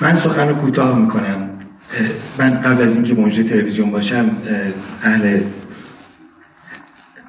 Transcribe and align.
من 0.00 0.16
سخن 0.16 0.48
رو 0.48 0.54
کوتاه 0.54 0.98
می‌کنم. 0.98 1.50
من 2.38 2.50
قبل 2.50 2.82
از 2.82 2.94
اینکه 2.94 3.14
موجود 3.14 3.46
تلویزیون 3.46 3.90
باشم 3.90 4.36
اهل 5.02 5.40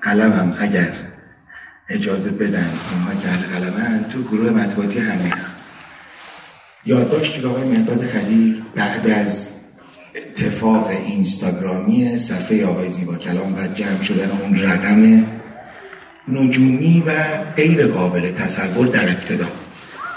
قلمم 0.03 0.55
اگر 0.59 0.93
اجازه 1.89 2.31
بدن 2.31 2.69
اونها 2.91 3.21
که 3.21 3.27
اهل 3.27 3.59
قلمن 3.59 4.05
تو 4.09 4.23
گروه 4.23 4.49
مطبوعاتی 4.49 4.99
همه. 4.99 5.33
یادداشت 6.85 7.45
آقای 7.45 7.63
مهداد 7.63 8.01
خلیل 8.01 8.61
بعد 8.75 9.07
از 9.07 9.49
اتفاق 10.15 10.87
اینستاگرامی 10.87 12.19
صفحه 12.19 12.65
آقای 12.65 12.89
زیبا 12.89 13.15
کلام 13.15 13.53
و 13.53 13.67
جمع 13.75 14.01
شدن 14.03 14.31
اون 14.41 14.59
رقم 14.59 15.25
نجومی 16.27 17.03
و 17.07 17.11
غیر 17.55 17.87
قابل 17.87 18.31
تصور 18.31 18.87
در 18.87 19.09
ابتدا. 19.09 19.47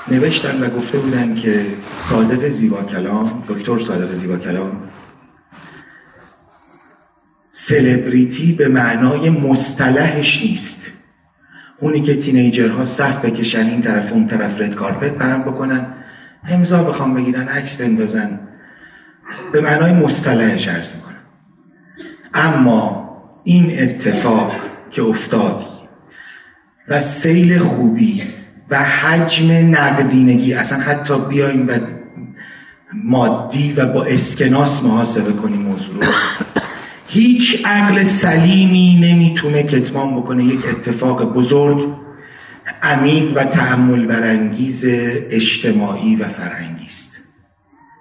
نوشتن 0.09 0.63
و 0.63 0.71
گفته 0.71 0.99
بودن 0.99 1.35
که 1.35 1.67
صادق 2.09 2.49
زیبا 2.49 2.83
کلام 2.83 3.45
دکتر 3.49 3.81
صادق 3.81 4.13
زیبا 4.13 4.37
کلام 4.37 4.83
سلبریتی 7.53 8.53
به 8.53 8.69
معنای 8.69 9.31
مصطلحش 9.31 10.43
نیست. 10.43 10.91
اونی 11.81 12.01
که 12.01 12.21
تینیجرها 12.21 12.87
صف 12.87 13.25
بکشن 13.25 13.67
این 13.67 13.83
طرف 13.83 14.13
اون 14.13 14.29
طرف 14.29 14.61
رد 14.61 14.75
کارپت 14.75 15.19
به 15.19 15.25
هم 15.25 15.43
بکنن 15.43 15.87
امضا 16.49 16.85
بخوام 16.85 17.15
بگیرن 17.15 17.49
عکس 17.49 17.81
بندازن 17.81 18.41
به 19.53 19.61
معنای 19.61 19.93
مصطلحش 19.93 20.69
عرض 20.69 20.93
می‌کنم. 20.95 21.15
اما 22.35 23.05
این 23.45 23.83
اتفاق 23.83 24.53
که 24.91 25.03
افتاد 25.03 25.67
و 26.89 27.03
سیل 27.03 27.59
خوبی 27.59 28.23
و 28.71 28.85
حجم 28.85 29.53
نقدینگی 29.53 30.55
اصلا 30.55 30.79
حتی 30.79 31.15
بیایم 31.29 31.69
و 31.69 31.73
مادی 33.05 33.73
و 33.73 33.87
با 33.87 34.05
اسکناس 34.05 34.83
محاسبه 34.83 35.33
کنیم 35.33 35.61
موضوع 35.61 35.95
رو. 35.95 36.13
هیچ 37.09 37.67
عقل 37.67 38.05
سلیمی 38.05 38.99
نمی‌تونه 39.03 39.63
کتمان 39.63 40.17
بکنه 40.17 40.45
یک 40.45 40.69
اتفاق 40.69 41.35
بزرگ 41.35 41.95
عمیق 42.83 43.37
و 43.37 43.45
تحمل 43.45 44.07
برانگیز 44.07 44.85
اجتماعی 45.31 46.17
و 46.17 46.25
فرهنگی 46.25 46.87
است. 46.87 47.21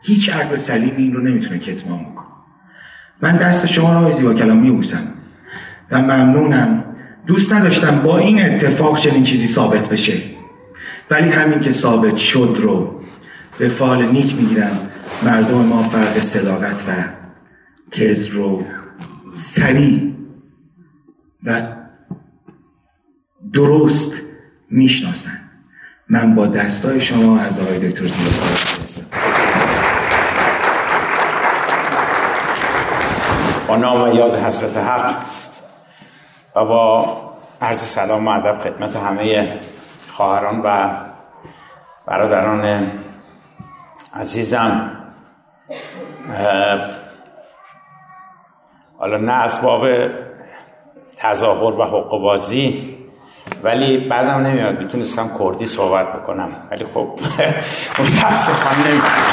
هیچ 0.04 0.30
عقل 0.30 0.58
سلیمی 0.58 1.04
این 1.04 1.14
رو 1.14 1.22
نمی‌تونه 1.22 1.60
کتمان 1.60 2.00
بکنه. 2.00 2.26
من 3.22 3.38
دست 3.38 3.68
شما 3.68 3.94
را 3.94 4.14
زیبا 4.16 4.34
کلام 4.34 4.58
میبوسم 4.58 5.14
و 5.92 6.02
ممنونم. 6.02 6.84
دوست 7.28 7.54
نداشتم 7.54 8.00
با 8.00 8.18
این 8.18 8.46
اتفاق 8.46 9.00
چنین 9.00 9.24
چیزی 9.24 9.48
ثابت 9.48 9.90
بشه. 9.90 10.33
ولی 11.10 11.30
همین 11.30 11.62
که 11.62 11.72
ثابت 11.72 12.18
شد 12.18 12.56
رو 12.60 13.02
به 13.60 13.70
فال 13.70 14.06
نیک 14.06 14.36
می‌گیرم. 14.36 14.90
مردم 15.24 15.58
ما 15.58 15.84
فرق 15.84 16.22
صداقت 16.22 16.76
و 16.88 16.92
کز 17.92 18.28
رو 18.28 18.66
سریع 19.34 20.14
و 21.44 21.62
درست 23.54 24.22
می‌شناسن. 24.70 25.40
من 26.10 26.36
با 26.36 26.48
دستای 26.48 27.02
شما 27.02 27.40
از 27.40 27.60
آقای 27.60 27.80
دکتر 27.80 28.08
زیاد 28.08 28.34
با 33.68 33.76
نام 33.76 34.10
و 34.10 34.16
یاد 34.16 34.44
حضرت 34.44 34.78
حق 34.78 35.16
و 36.56 36.66
با 36.66 37.18
عرض 37.62 37.80
سلام 37.80 38.28
و 38.28 38.30
ادب 38.30 38.60
خدمت 38.64 38.96
همه 38.96 39.60
خواهران 40.14 40.62
و 40.64 40.90
برادران 42.08 42.92
عزیزم. 44.14 44.92
حالا 49.00 49.18
نه 49.18 49.34
اسباب 49.34 49.88
تظاهر 51.18 51.80
و 51.80 51.84
حق 51.84 52.10
بازی 52.10 52.98
ولی 53.64 53.98
بعدم 53.98 54.48
نمیاد. 54.48 54.80
می‌تونستم 54.80 55.32
کردی 55.40 55.66
صحبت 55.66 56.14
بکنم. 56.14 56.50
ولی 56.72 56.86
خب 56.94 57.20
متاسفانه 58.00 58.88
نمی‌تونم 58.88 59.24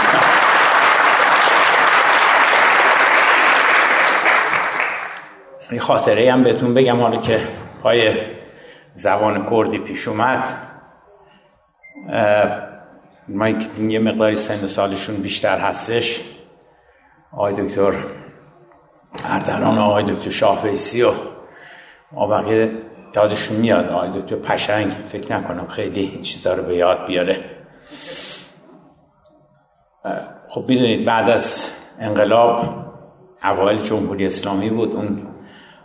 یه 5.72 5.80
خاطره 5.80 6.32
هم 6.32 6.42
بهتون 6.42 6.74
بگم 6.74 7.00
حالا 7.00 7.16
که 7.16 7.40
پای 7.82 8.12
زبان 8.94 9.46
کردی 9.50 9.78
پیش 9.78 10.08
اومد. 10.08 10.69
من 13.28 13.60
یه 13.78 13.98
مقداری 13.98 14.34
سن 14.36 14.66
سالشون 14.66 15.16
بیشتر 15.16 15.58
هستش. 15.58 16.20
آقای 17.32 17.54
دکتر 17.54 17.92
اردلان 19.24 19.78
و 19.78 19.80
آقای 19.80 20.04
دکتر 20.04 20.30
شاهفیسی 20.30 21.02
و 21.02 21.12
ما 22.12 22.26
بقیه 22.26 22.72
یادشون 23.16 23.56
میاد. 23.56 23.88
آقای 23.88 24.20
دکتر 24.20 24.36
پشنگ 24.36 24.92
فکر 24.92 25.36
نکنم 25.36 25.66
خیلی 25.66 26.00
این 26.00 26.22
چیزا 26.22 26.54
رو 26.54 26.62
به 26.62 26.76
یاد 26.76 27.06
بیاره. 27.06 27.44
خب 30.48 30.64
می‌دونید 30.68 31.04
بعد 31.04 31.30
از 31.30 31.70
انقلاب 31.98 32.64
اوایل 33.44 33.78
جمهوری 33.78 34.26
اسلامی 34.26 34.70
بود. 34.70 34.94
اون 34.94 35.26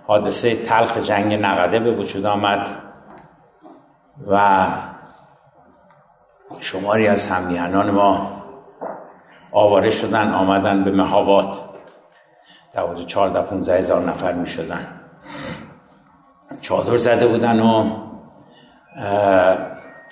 حادثه 0.07 0.55
تلخ 0.55 0.97
جنگ 0.97 1.33
نقده 1.33 1.79
به 1.79 1.91
وجود 1.91 2.25
آمد 2.25 2.67
و 4.27 4.67
شماری 6.59 7.07
از 7.07 7.27
همیهنان 7.27 7.91
ما 7.91 8.43
آواره 9.51 9.89
شدن 9.89 10.31
آمدن 10.31 10.83
به 10.83 10.91
مهابات 10.91 11.59
دوازه 12.73 13.05
چهارده 13.05 13.41
پونزه 13.41 13.73
هزار 13.73 14.01
نفر 14.01 14.33
می 14.33 14.45
شدن. 14.45 14.87
چادر 16.61 16.95
زده 16.95 17.27
بودن 17.27 17.59
و 17.59 17.89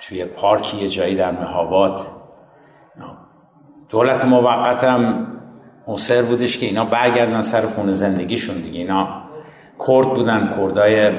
توی 0.00 0.24
پارکی 0.24 0.76
یه 0.76 0.88
جایی 0.88 1.16
در 1.16 1.30
مهابات 1.30 2.06
دولت 3.88 4.24
موقت 4.24 4.84
هم 4.84 5.26
مصر 5.88 6.22
بودش 6.22 6.58
که 6.58 6.66
اینا 6.66 6.84
برگردن 6.84 7.42
سر 7.42 7.66
خونه 7.66 7.92
زندگیشون 7.92 8.56
دیگه. 8.56 8.78
اینا 8.78 9.22
کرد 9.86 10.08
بودن 10.14 10.54
کردای 10.56 11.12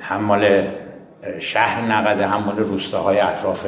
هم 0.00 0.40
شهر 1.38 1.80
نقده 1.80 2.26
هم 2.26 2.42
مال 2.42 2.58
روستاهای 2.58 3.20
اطراف 3.20 3.66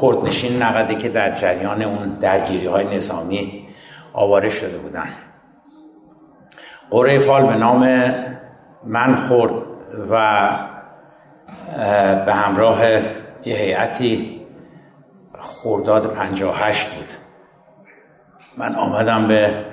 کردنشین 0.00 0.62
نقده 0.62 0.94
که 0.94 1.08
در 1.08 1.30
جریان 1.30 1.82
اون 1.82 2.08
درگیری 2.08 2.66
های 2.66 2.96
نظامی 2.96 3.68
آواره 4.12 4.48
شده 4.48 4.78
بودن. 4.78 5.08
قره 6.90 7.18
فال 7.18 7.46
به 7.46 7.56
نام 7.56 8.10
من 8.84 9.16
خورد 9.16 9.52
و 10.10 10.50
به 12.26 12.34
همراه 12.34 12.80
یه 13.44 13.56
هیئتی 13.56 14.42
خورداد 15.38 16.16
هشت 16.54 16.90
بود. 16.94 17.08
من 18.56 18.74
آمدم 18.74 19.28
به 19.28 19.64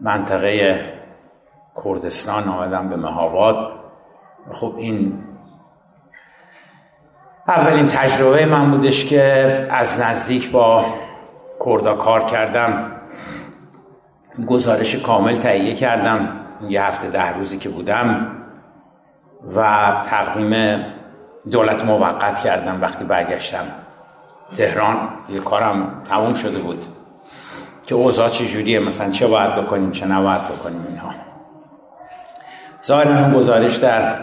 منطقه 0.00 0.80
کردستان 1.84 2.48
آمدم 2.48 2.88
به 2.88 2.96
مهاباد. 2.96 3.72
خب 4.52 4.74
این 4.76 5.24
اولین 7.48 7.86
تجربه 7.86 8.46
من 8.46 8.70
بودش 8.70 9.04
که 9.04 9.66
از 9.70 10.00
نزدیک 10.00 10.50
با 10.50 10.84
کردا 11.64 11.96
کار 11.96 12.24
کردم. 12.24 12.92
گزارش 14.46 14.96
کامل 14.96 15.36
تهیه 15.36 15.74
کردم. 15.74 16.40
یه 16.68 16.82
هفته 16.82 17.08
ده 17.08 17.36
روزی 17.36 17.58
که 17.58 17.68
بودم 17.68 18.36
و 19.56 19.62
تقدیم 20.06 20.82
دولت 21.52 21.84
موقت 21.84 22.40
کردم 22.40 22.80
وقتی 22.82 23.04
برگشتم 23.04 23.64
تهران. 24.56 24.96
یه 25.28 25.40
کارم 25.40 26.02
تموم 26.10 26.34
شده 26.34 26.58
بود 26.58 26.84
که 27.86 27.94
اوضاع 27.94 28.28
چجوریه 28.28 28.78
مثلا 28.80 29.10
چه 29.10 29.26
باید 29.26 29.54
بکنیم 29.54 29.90
چه 29.90 30.06
نباید 30.06 30.42
بکنیم 30.42 30.86
اینها. 30.88 31.10
ظاهرا 32.84 33.30
گزارش 33.30 33.76
در 33.76 34.20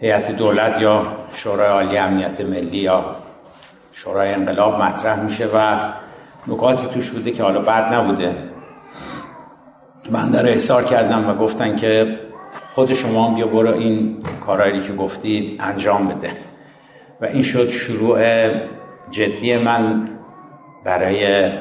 هیئت 0.00 0.30
دولت 0.30 0.80
یا 0.80 1.17
شورای 1.34 1.68
عالی 1.68 1.98
امنیت 1.98 2.40
ملی 2.40 2.78
یا 2.78 3.16
شورای 3.92 4.34
انقلاب 4.34 4.82
مطرح 4.82 5.20
میشه 5.20 5.48
و 5.54 5.78
نکاتی 6.46 6.86
توش 6.86 7.10
بوده 7.10 7.30
که 7.30 7.42
حالا 7.42 7.60
بعد 7.60 7.94
نبوده. 7.94 8.36
من 10.10 10.30
در 10.30 10.48
احضار 10.48 10.84
کردم 10.84 11.30
و 11.30 11.34
گفتن 11.34 11.76
که 11.76 12.18
خود 12.74 12.92
شما 12.94 13.34
بیا 13.34 13.46
برو 13.46 13.74
این 13.74 14.22
کارهایی 14.46 14.82
که 14.82 14.92
گفتی 14.92 15.58
انجام 15.60 16.08
بده. 16.08 16.30
و 17.20 17.24
این 17.24 17.42
شد 17.42 17.68
شروع 17.68 18.48
جدی 19.10 19.58
من 19.64 20.08
برای 20.84 21.52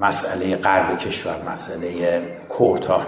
مسئله 0.00 0.56
غرب 0.56 0.98
کشور 0.98 1.42
مسئله 1.52 2.20
کورتا. 2.48 3.00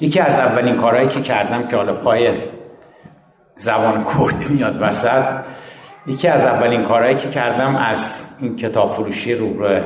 یکی 0.00 0.20
از 0.20 0.38
اولین 0.38 0.76
کارهایی 0.76 1.08
که 1.08 1.20
کردم 1.20 1.66
که 1.66 1.76
حالا 1.76 1.94
پای 1.94 2.32
زبان 3.58 4.04
کردی 4.04 4.54
میاد 4.54 4.78
وسط. 4.80 5.24
یکی 6.06 6.28
از 6.28 6.44
اولین 6.44 6.82
کارهایی 6.82 7.16
که 7.16 7.28
کردم 7.28 7.76
از 7.76 8.26
این 8.40 8.56
کتاب 8.56 8.90
فروشی 8.90 9.34
روبرو 9.34 9.80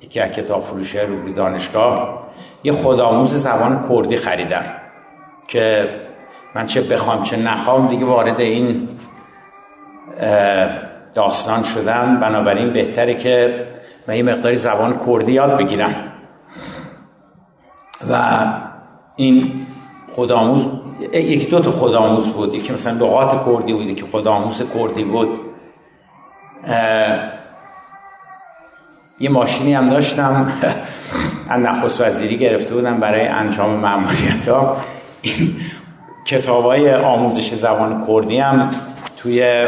یکی 0.00 0.20
از 0.20 0.30
کتاب 0.30 0.62
فروشی 0.62 0.98
روبرو 0.98 1.32
دانشگاه 1.32 2.22
یه 2.64 2.72
خودآموز 2.72 3.34
زبان 3.34 3.88
کردی 3.88 4.16
خریدم 4.16 4.64
که 5.48 5.88
من 6.54 6.66
چه 6.66 6.80
بخوام 6.80 7.22
چه 7.22 7.36
نخوام 7.36 7.86
دیگه 7.86 8.04
وارد 8.04 8.40
این 8.40 8.88
داستان 11.14 11.62
شدم. 11.62 12.20
بنابراین 12.20 12.72
بهتره 12.72 13.14
که 13.14 13.66
من 14.08 14.16
یه 14.16 14.22
مقداری 14.22 14.56
زبان 14.56 15.00
کردی 15.06 15.32
یاد 15.32 15.58
بگیرم. 15.58 15.94
و 18.10 18.44
این 19.16 19.66
خودآموز 20.12 20.81
یکی 21.14 21.46
دو 21.46 21.60
تا 21.60 21.70
خودآموز 21.70 22.28
بود. 22.28 22.54
یکی 22.54 22.72
مثلا 22.72 22.92
لغات 22.92 23.46
کردی 23.46 23.72
بود 23.72 23.96
که 23.96 24.04
خودآموز 24.10 24.62
کردی 24.74 25.04
بود. 25.04 25.40
یه 29.20 29.30
ماشینی 29.30 29.74
هم 29.74 29.90
داشتم. 29.90 30.52
از 31.48 31.60
نخست 31.60 32.00
وزیری 32.00 32.38
گرفته 32.38 32.74
بودم 32.74 33.00
برای 33.00 33.26
انجام 33.26 33.70
معمولیت 33.70 34.48
ها. 34.48 34.76
کتاب 36.24 36.64
های 36.64 36.94
آموزش 36.94 37.54
زبان 37.54 38.06
کردی 38.06 38.38
هم 38.38 38.70
توی 39.16 39.66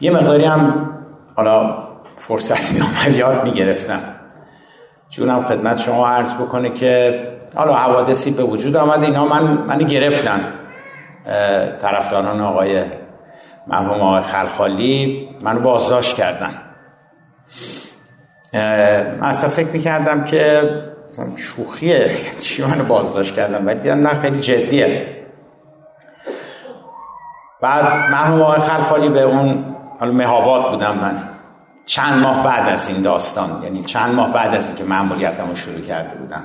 یه 0.00 0.10
مقداری 0.10 0.44
هم 0.44 0.90
حالا 1.36 1.86
فرصت 2.16 2.72
می 2.72 2.80
آمد 2.86 3.16
یاد 3.16 3.44
می 3.44 3.50
گرفتم 3.50 4.02
جونم 5.10 5.44
خدمت 5.44 5.78
شما 5.78 6.08
عرض 6.08 6.34
بکنه 6.34 6.70
که 6.70 7.22
حالا 7.56 7.74
حوادثی 7.74 8.30
به 8.30 8.42
وجود 8.42 8.76
آمد 8.76 9.02
اینا 9.02 9.24
من 9.24 9.42
منی 9.42 9.84
گرفتن. 9.84 10.52
طرفداران 11.82 12.40
آقای 12.40 12.84
مرحوم 13.66 14.00
آقای 14.00 14.22
خلخالی 14.22 15.28
منو 15.40 15.60
بازداشت 15.60 16.16
کردن. 16.16 16.52
من 19.20 19.28
اصلا 19.28 19.50
فکر 19.50 19.68
می‌کردم 19.68 20.24
که 20.24 20.70
شوخیه 21.36 22.10
چی 22.42 22.64
منو 22.64 22.84
بازداشت 22.84 23.34
کردم 23.34 23.66
ولی 23.66 23.80
دیدم 23.80 24.06
نه 24.06 24.08
خیلی 24.08 24.40
جدیه. 24.40 25.16
بعد 27.60 27.84
مرحوم 28.10 28.42
آقای 28.42 28.60
خلخالی 28.60 29.08
به 29.08 29.22
اون 29.22 29.64
حالا 29.98 30.12
مهابات 30.12 30.70
بودم 30.70 30.98
من. 30.98 31.18
چند 31.86 32.22
ماه 32.22 32.44
بعد 32.44 32.68
از 32.68 32.88
این 32.88 33.02
داستان 33.02 33.62
یعنی 33.62 33.84
چند 33.84 34.14
ماه 34.14 34.32
بعد 34.32 34.54
از 34.54 34.68
اینکه 34.68 34.84
مأموریتم 34.84 35.48
رو 35.50 35.56
شروع 35.56 35.80
کرده 35.80 36.14
بودم. 36.14 36.44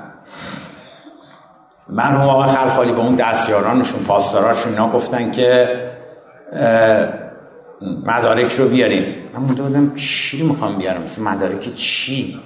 مرحوم 1.89 2.29
آقای 2.29 2.47
خلخالی 2.47 2.91
به 2.91 2.99
اون 2.99 3.15
دستیارانشون 3.15 3.99
پاسداراشون 3.99 4.71
اینا 4.71 4.91
گفتن 4.91 5.31
که 5.31 5.69
مدارک 8.05 8.51
رو 8.51 8.67
بیاریم. 8.67 9.15
من 9.33 9.39
مونده 9.39 9.61
بودم 9.61 9.95
چی 9.95 10.43
می‌خوام 10.43 10.77
بیارم؟ 10.77 11.01
مثل 11.01 11.21
مدارک 11.21 11.75
چی؟ 11.75 12.39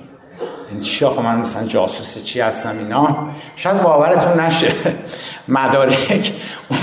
یعنی 0.69 0.81
چی 0.81 1.05
آخه 1.05 1.21
من 1.21 1.37
مثلا 1.37 1.67
جاسوس 1.67 2.25
چی 2.25 2.41
هستم 2.41 2.77
اینا؟ 2.77 3.17
شاید 3.55 3.81
باورتون 3.81 4.39
نشه. 4.39 4.71
مدارک 5.47 6.33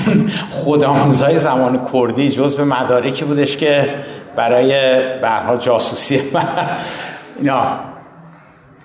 اون 0.06 0.31
خودآموزهای 0.50 1.38
زمان 1.38 1.88
کردی 1.93 2.31
جز 2.31 2.56
به 2.56 2.64
مدارکی 2.64 3.25
بودش 3.25 3.56
که 3.56 3.94
برای 4.37 5.00
حال 5.46 5.56
جاسوسی 5.56 6.22
من. 6.32 6.44
اینا. 7.38 7.62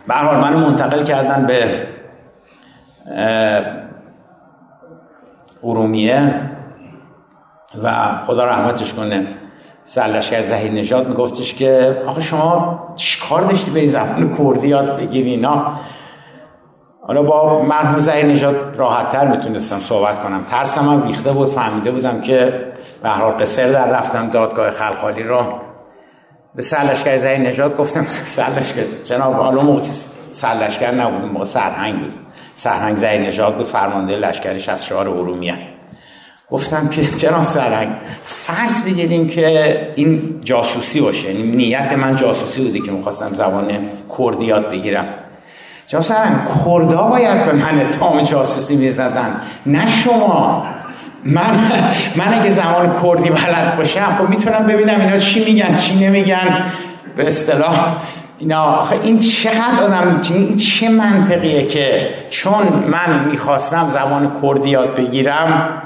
به 0.07 0.13
حال 0.13 0.37
منو 0.37 0.59
منتقل 0.59 1.03
کردن 1.03 1.45
به 1.45 1.87
ارومیه 5.63 6.33
و 7.83 7.91
خدا 8.27 8.45
رحمتش 8.45 8.93
کنه 8.93 9.27
سرلشکر 9.83 10.41
زهیر 10.41 10.71
نژاد 10.71 11.07
میگفتش 11.07 11.53
که 11.53 12.01
آخه 12.07 12.21
شما 12.21 12.79
چیکار 12.95 13.41
داشتی 13.41 13.71
بری 13.71 13.87
زبان 13.87 14.37
کردی؟ 14.37 14.67
یاد 14.67 14.97
بگیری 14.97 15.29
اینا. 15.29 15.71
حالا 17.01 17.23
با 17.23 17.61
مرحوم 17.61 17.99
زهیر 17.99 18.25
نژاد 18.25 18.75
راحت 18.75 19.09
تر 19.11 19.27
می‌تونستم 19.27 19.79
صحبت 19.79 20.23
کنم. 20.23 20.43
ترسم 20.51 20.89
هم 20.89 21.07
ریخته 21.07 21.31
بود 21.31 21.47
فهمیده 21.47 21.91
بودم 21.91 22.21
که 22.21 22.67
به 23.03 23.09
هر 23.09 23.31
قصر 23.31 23.71
در 23.71 23.87
رفتم 23.87 24.29
دادگاه 24.29 24.71
خلخالی 24.71 25.23
رو 25.23 25.43
به 26.55 26.61
سرلشکر 26.61 27.17
زهیر 27.17 27.39
نژاد 27.39 27.77
گفتم 27.77 28.05
سرلشکر 28.07 28.83
جناب 29.03 29.33
حالا 29.33 29.61
موقع 29.61 29.83
سرلشکر 30.31 30.91
نبود 30.91 31.31
موقع 31.31 31.45
سرهنگ 31.45 31.99
بود. 31.99 32.13
سرهنگ 32.57 32.97
زهیر 32.97 33.21
نژاد 33.21 33.57
بود 33.57 33.65
فرمانده 33.65 34.15
لشکر 34.15 34.71
از 34.71 34.85
شعار 34.85 35.09
ارومیه. 35.09 35.57
گفتم 36.49 36.87
که 36.87 37.01
جناب 37.21 37.43
سرنگ 37.43 37.89
فرض 38.23 38.81
بگیریم 38.81 39.27
که 39.27 39.93
این 39.95 40.41
جاسوسی 40.43 41.01
باشه 41.01 41.33
یعنی 41.33 41.43
نیت 41.43 41.93
من 41.93 42.15
جاسوسی 42.15 42.61
بوده 42.61 42.79
که 42.79 42.91
می‌خواستم 42.91 43.33
زبان 43.33 43.89
کردی 44.17 44.45
یاد 44.45 44.69
بگیرم. 44.69 45.05
جناب 45.87 46.03
سرنگ 46.03 46.35
کردها 46.65 47.09
باید 47.09 47.45
به 47.45 47.51
من 47.53 47.81
اتهام 47.81 48.21
جاسوسی 48.21 48.75
می‌زدن 48.75 49.41
نه 49.65 49.87
شما. 49.87 50.67
من 51.23 51.71
من 52.17 52.33
اگه 52.39 52.49
زبان 52.49 52.95
کردی 53.03 53.29
بلد 53.29 53.77
باشم 53.77 54.15
خب 54.17 54.29
می‌تونم 54.29 54.67
ببینم 54.67 55.01
اینا 55.01 55.19
چی 55.19 55.45
میگن 55.45 55.75
چی 55.75 55.95
نمیگن. 56.05 56.63
به 57.15 57.27
اصطلاح 57.27 57.95
اینا 58.39 58.63
آخه 58.63 58.99
این 59.03 59.19
چقدر 59.19 59.83
آدم 59.83 60.21
این 60.33 60.55
چه 60.55 60.89
منطقیه 60.89 61.67
که 61.67 62.09
چون 62.29 62.63
من 62.87 63.29
می‌خواستم 63.31 63.89
زبان 63.89 64.31
کردی 64.41 64.69
یاد 64.69 64.95
بگیرم 64.95 65.81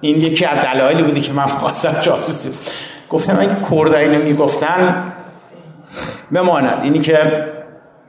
این 0.00 0.16
یکی 0.20 0.44
از 0.44 0.58
دلایلی 0.58 1.02
بودی 1.02 1.20
که 1.20 1.32
من 1.32 1.46
خواستم 1.46 2.00
جاسوسی 2.00 2.50
گفتم 3.10 3.36
اگه 3.40 3.56
کردایی 3.70 4.08
نمی‌گفتن 4.08 5.12
بماند. 6.32 6.78
اینی 6.82 6.98
که 6.98 7.46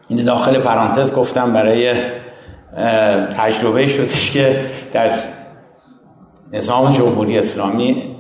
این 0.08 0.26
داخل 0.26 0.60
پرانتز 0.60 1.14
گفتم 1.14 1.54
برای 1.54 1.96
تجربه 3.38 3.88
شدش 3.88 4.32
که 4.32 4.66
در 4.94 5.12
نظام 6.54 6.92
جمهوری 6.92 7.40
اسلامی 7.40 8.16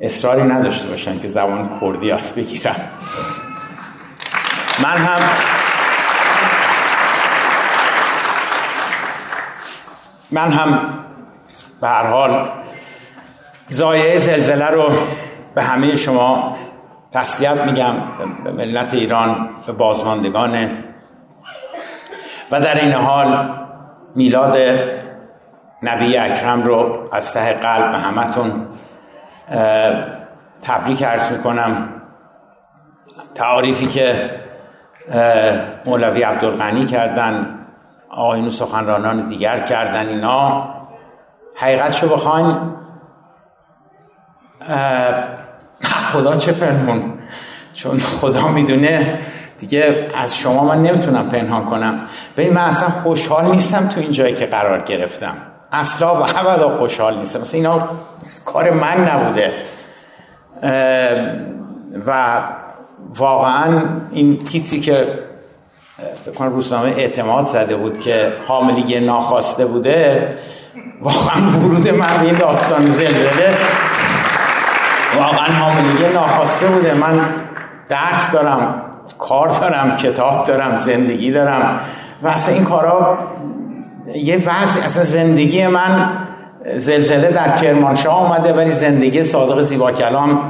اصراری 0.00 0.42
نداشته 0.42 0.88
باشم 0.88 1.18
که 1.18 1.28
زبان 1.28 1.70
کردی 1.80 2.06
یاد 2.06 2.32
بگیرم. 2.36 2.76
من 4.82 4.96
هم 4.96 5.20
من 10.30 10.52
هم 10.52 10.94
به 11.80 11.88
هر 11.88 12.06
حال 12.06 12.48
زایه 13.68 14.18
زلزله 14.18 14.66
رو 14.66 14.92
به 15.54 15.62
همه 15.62 15.96
شما 15.96 16.56
تسلیت 17.12 17.56
میگم 17.66 17.94
به 18.44 18.52
ملت 18.52 18.94
ایران 18.94 19.48
به 19.66 19.72
بازماندگان. 19.72 20.70
و 22.50 22.60
در 22.60 22.80
این 22.80 22.92
حال 22.92 23.54
میلاد 24.14 24.56
نبی 25.82 26.16
اکرم 26.16 26.62
رو 26.62 27.08
از 27.12 27.34
ته 27.34 27.52
قلب 27.52 27.92
به 27.92 27.98
همتون 27.98 28.66
تبریک 30.62 31.02
عرض 31.02 31.32
می‌کنم. 31.32 31.88
تعاریفی 33.34 33.86
که 33.86 34.30
مولوی 35.86 36.22
عبدالغنی 36.22 36.86
کردن 36.86 37.58
آقایون 38.10 38.50
سخنرانان 38.50 39.28
دیگر 39.28 39.60
کردن 39.60 40.08
اینا. 40.08 40.68
حقیقتشو 41.56 42.08
بخواین 42.08 42.58
خدا 46.12 46.36
چه 46.36 46.52
پنهون؟ 46.52 47.18
چون 47.72 47.98
خدا 47.98 48.48
می‌دونه 48.48 49.18
دیگه 49.58 50.08
از 50.14 50.36
شما 50.36 50.64
من 50.64 50.82
نمی‌تونم 50.82 51.28
پنهان 51.28 51.64
کنم. 51.64 52.06
ببین 52.36 52.52
من 52.52 52.62
اصلا 52.62 52.88
خوشحال 52.88 53.46
نیستم 53.50 53.88
تو 53.88 54.00
این 54.00 54.12
جایی 54.12 54.34
که 54.34 54.46
قرار 54.46 54.80
گرفتم. 54.80 55.36
اصلا 55.72 56.14
و 56.14 56.26
ابدا 56.36 56.78
خوشحال 56.78 57.18
نیستم. 57.18 57.40
مثلا 57.40 57.60
اینا 57.60 57.88
کار 58.44 58.70
من 58.70 59.08
نبوده. 59.08 59.52
و 62.06 62.38
واقعا 63.16 63.82
این 64.12 64.44
تیتری 64.44 64.80
که 64.80 65.06
فکر 66.24 66.44
روزنامه 66.44 66.88
اعتماد 66.88 67.46
زده 67.46 67.76
بود 67.76 68.00
که 68.00 68.32
حاملیگه 68.46 69.00
ناخواسته 69.00 69.66
بوده 69.66 70.28
واقعا 71.02 71.50
ورود 71.50 71.88
من 71.88 72.18
به 72.20 72.26
این 72.26 72.38
داستان 72.38 72.86
زلزله 72.86 73.56
واقعا 75.16 75.52
حاملیگه 75.52 76.08
ناخواسته 76.12 76.66
بوده. 76.66 76.94
من 76.94 77.20
درس 77.88 78.30
دارم 78.30 78.82
کار 79.18 79.48
دارم 79.48 79.96
کتاب 79.96 80.44
دارم 80.44 80.76
زندگی 80.76 81.32
دارم 81.32 81.80
و 82.22 82.28
اصلا 82.28 82.54
این 82.54 82.64
کارا 82.64 83.18
یه 84.14 84.36
وضع 84.36 84.84
اصلا 84.84 85.04
زندگی 85.04 85.66
من 85.66 86.10
زلزله 86.76 87.30
در 87.30 87.56
کرمانشاه 87.56 88.14
آمده 88.14 88.52
ولی 88.52 88.72
زندگی 88.72 89.24
صادق 89.24 89.60
زیبا 89.60 89.92
کلام 89.92 90.40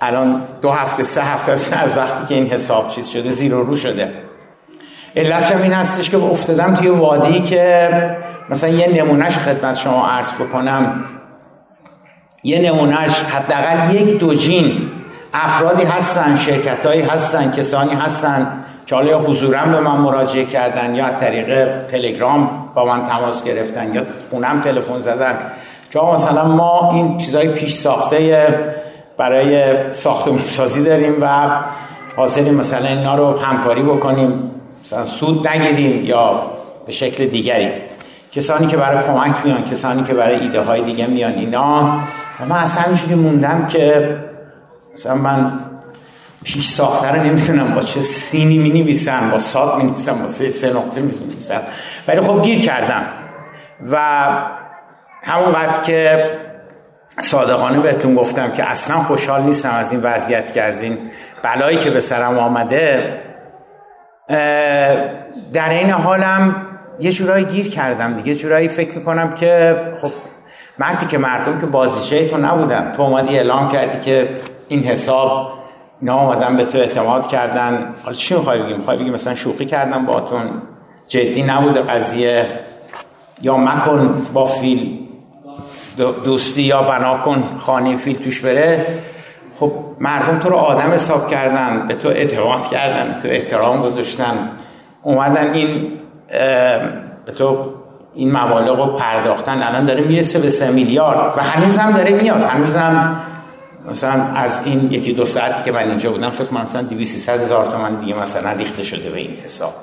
الان 0.00 0.42
دو 0.62 0.70
هفته 0.70 1.04
سه 1.04 1.22
هفته 1.22 1.56
سه 1.56 1.76
از 1.76 1.96
وقتی 1.96 2.26
که 2.26 2.34
این 2.34 2.46
حساب 2.46 2.88
چیز 2.88 3.08
شده 3.08 3.30
زیر 3.30 3.54
و 3.54 3.62
رو 3.62 3.76
شده. 3.76 4.12
علتش 5.16 5.52
این 5.52 5.72
هستش 5.72 6.10
که 6.10 6.16
افتادم 6.16 6.74
توی 6.74 6.88
وادی 6.88 7.40
که 7.40 7.90
مثلا 8.50 8.70
یه 8.70 9.02
نمونهش 9.02 9.38
خدمت 9.38 9.76
شما 9.76 10.06
عرض 10.06 10.32
بکنم. 10.32 11.04
یه 12.44 12.72
نمونهش 12.72 13.22
حداقل 13.22 13.94
یک 13.94 14.18
دو 14.18 14.34
جین 14.34 14.90
افرادی 15.34 15.82
هستن 15.82 16.36
شرکت 16.36 16.86
هایی 16.86 17.02
هستن 17.02 17.52
کسانی 17.52 17.94
هستن 17.94 18.64
که 18.86 18.94
حالا 18.94 19.10
یا 19.10 19.18
حضورا 19.18 19.64
به 19.64 19.80
من 19.80 19.96
مراجعه 19.96 20.44
کردن 20.44 20.94
یا 20.94 21.10
طریق 21.10 21.82
تلگرام 21.86 22.50
با 22.74 22.84
من 22.84 23.04
تماس 23.06 23.44
گرفتن 23.44 23.94
یا 23.94 24.02
خونم 24.30 24.60
تلفن 24.60 25.00
زدن. 25.00 25.38
که 25.90 26.00
مثلا 26.00 26.44
ما 26.44 26.90
این 26.94 27.16
چیزای 27.16 27.48
پیش 27.48 27.74
ساخته 27.74 28.46
برای 29.18 29.74
ساختمون 29.92 30.40
سازی 30.44 30.84
داریم 30.84 31.16
و 31.20 31.48
حاصلیم 32.16 32.54
مثلا 32.54 32.88
اینا 32.88 33.14
رو 33.14 33.38
همکاری 33.38 33.82
بکنیم. 33.82 34.50
مثلا 34.84 35.04
سود 35.04 35.48
نگیریم 35.48 36.04
یا 36.04 36.42
به 36.86 36.92
شکل 36.92 37.26
دیگری. 37.26 37.68
کسانی 38.32 38.66
که 38.66 38.76
برای 38.76 39.04
کمک 39.04 39.34
میان 39.44 39.64
کسانی 39.64 40.04
که 40.04 40.14
برای 40.14 40.40
ایده 40.40 40.60
های 40.60 40.82
دیگه 40.82 41.06
میان 41.06 41.32
اینا. 41.32 42.00
و 42.40 42.46
من 42.48 42.56
اصلا 42.56 42.82
همینجوری 42.82 43.14
موندم 43.14 43.66
که 43.66 44.16
مثلا 44.92 45.14
من 45.14 45.52
پیش 46.44 46.68
ساخته 46.68 47.12
رو 47.12 47.22
نمی‌تونم 47.22 47.74
با 47.74 47.80
چه 47.80 48.00
سینی 48.00 48.58
می 48.58 48.80
نویسم 48.80 49.30
با 49.30 49.38
سات 49.38 49.78
می 49.78 49.84
نویسم 49.84 50.18
با 50.20 50.26
سه, 50.26 50.48
سه 50.48 50.70
نقطه 50.70 51.00
می 51.00 51.12
نویسم 51.26 51.60
ولی 52.08 52.20
خب 52.20 52.42
گیر 52.42 52.60
کردم. 52.60 53.02
و 53.92 54.28
همونقدر 55.24 55.80
که 55.82 56.30
صادقانه 57.20 57.78
بهتون 57.78 58.14
گفتم 58.14 58.50
که 58.50 58.70
اصلا 58.70 58.96
خوشحال 58.96 59.42
نیستم 59.42 59.70
از 59.70 59.92
این 59.92 60.00
وضعیت 60.02 60.52
که 60.52 60.62
از 60.62 60.82
این 60.82 60.98
بلایی 61.42 61.78
که 61.78 61.90
به 61.90 62.00
سرم 62.00 62.38
آمده. 62.38 63.20
در 65.52 65.70
این 65.70 65.90
حالم 65.90 66.66
یه 67.00 67.12
جورایی 67.12 67.44
گیر 67.44 67.68
کردم 67.68 68.14
دیگه. 68.14 68.34
جورایی 68.34 68.68
فکر 68.68 68.98
می‌کنم 68.98 69.32
که 69.32 69.76
خب 70.02 70.12
مردی 70.78 71.06
که 71.06 71.18
مردم 71.18 71.60
که 71.60 71.66
بازیچه 71.66 72.28
تو 72.28 72.36
نبودن. 72.36 72.92
تو 72.96 73.02
اومدی 73.02 73.36
اعلام 73.36 73.68
کردی 73.68 73.98
که 73.98 74.28
این 74.68 74.82
حساب 74.82 75.52
اینا 76.00 76.14
آمدن 76.14 76.56
به 76.56 76.64
تو 76.64 76.78
اعتماد 76.78 77.28
کردن. 77.28 77.94
حالا 78.02 78.16
چی 78.16 78.34
می‌خوای 78.34 78.62
بگیم؟ 78.62 78.76
می‌خوای 78.76 78.96
بگیم 78.96 79.12
مثلا 79.12 79.34
شوخی 79.34 79.66
کردن 79.66 80.06
باتون 80.06 80.62
جدی 81.08 81.42
نبوده 81.42 81.82
قضیه. 81.82 82.46
یا 83.42 83.56
مکن 83.56 84.26
با 84.32 84.46
فیل 84.46 85.07
دوستی 86.24 86.62
یا 86.62 86.82
بنا 86.82 87.18
کن 87.18 87.44
خانه 87.58 87.96
فیل 87.96 88.18
توش 88.18 88.40
بره. 88.40 88.86
خب 89.54 89.72
مردم 90.00 90.38
تو 90.38 90.48
رو 90.48 90.56
آدم 90.56 90.90
حساب 90.90 91.30
کردن 91.30 91.88
به 91.88 91.94
تو 91.94 92.08
اعتماد 92.08 92.68
کردن 92.70 93.08
به 93.08 93.14
تو 93.14 93.28
احترام 93.28 93.82
گذاشتن. 93.82 94.50
اومدن 95.02 95.52
این 95.52 95.92
به 97.26 97.32
تو 97.38 97.74
این 98.14 98.36
مبالغ 98.36 98.78
رو 98.78 98.96
پرداختن. 98.96 99.62
الان 99.62 99.84
داره 99.84 100.00
می‌رسه 100.00 100.38
به 100.38 100.48
سه 100.48 100.70
میلیارد 100.70 101.34
و 101.36 101.40
هنوز 101.40 101.78
هم 101.78 101.92
داره 101.92 102.10
میاد. 102.10 102.42
هنوز 102.42 102.76
هم 102.76 103.20
مثلا 103.90 104.24
از 104.24 104.62
این 104.64 104.92
یکی 104.92 105.12
دو 105.12 105.24
ساعتی 105.24 105.62
که 105.64 105.72
من 105.72 105.88
اینجا 105.88 106.10
بودم 106.10 106.30
فکر 106.30 106.44
کنم 106.44 106.62
مثلا 106.62 106.82
200 106.82 107.28
هزار 107.28 107.66
تومن 107.66 108.00
دیگه 108.00 108.14
مثلا 108.14 108.52
ریخته 108.52 108.82
شده 108.82 109.10
به 109.10 109.18
این 109.18 109.36
حساب. 109.44 109.74